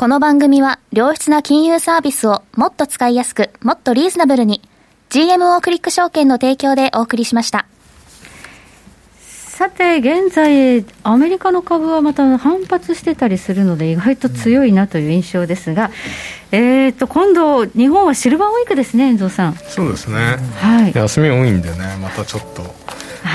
[0.00, 4.62] この番組は良質な金融サービスをもっと使いやすくもっとリーズナブルに
[5.10, 7.66] GMO クリック証券の提供でお送りしました。
[9.18, 15.90] さて現在アメリカの株はまた反発してたりするので意外と強いなという印象ですが、
[16.50, 19.54] えー、と今度日本はシルバーウィークですね遠藤さん。
[19.54, 20.94] そうですね、はい。
[20.96, 22.74] 休み多いんでねまたちょっと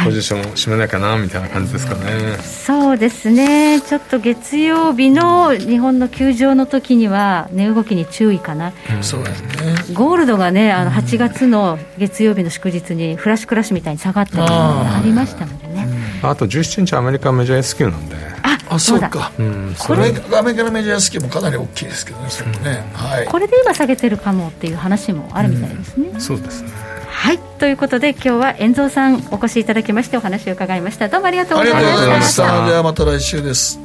[0.03, 3.81] ポジションを締めなきゃなみたいな感じですかね、そうですね。
[3.81, 9.93] ちょっと月曜日の日本の休場の時には値動きに注意かな、そうですね。
[9.93, 15.87] ゴールドがねあの8月の月曜日の祝日にフラッシュクラッシュみたいに下がったりありましたのでね。
[16.21, 18.15] あと17日アメリカメジャー S q なんで。
[18.67, 19.31] あそうか。
[19.37, 19.75] うん。
[19.77, 22.29] これアメリカのメジャースキーもかなり大きいですけどね。
[22.29, 23.25] それもね、はい。
[23.27, 26.69] これで今下げてるかもっていう話もあるみたいですね、そうですね
[27.25, 27.39] はい。
[27.57, 31.09] ということで今日は遠蔵さんお越しいただきましてお話を伺いました。
[31.09, 31.87] どうもありがとうございました。
[31.87, 32.67] ありがとうございました。
[32.69, 33.79] ではまた来週です。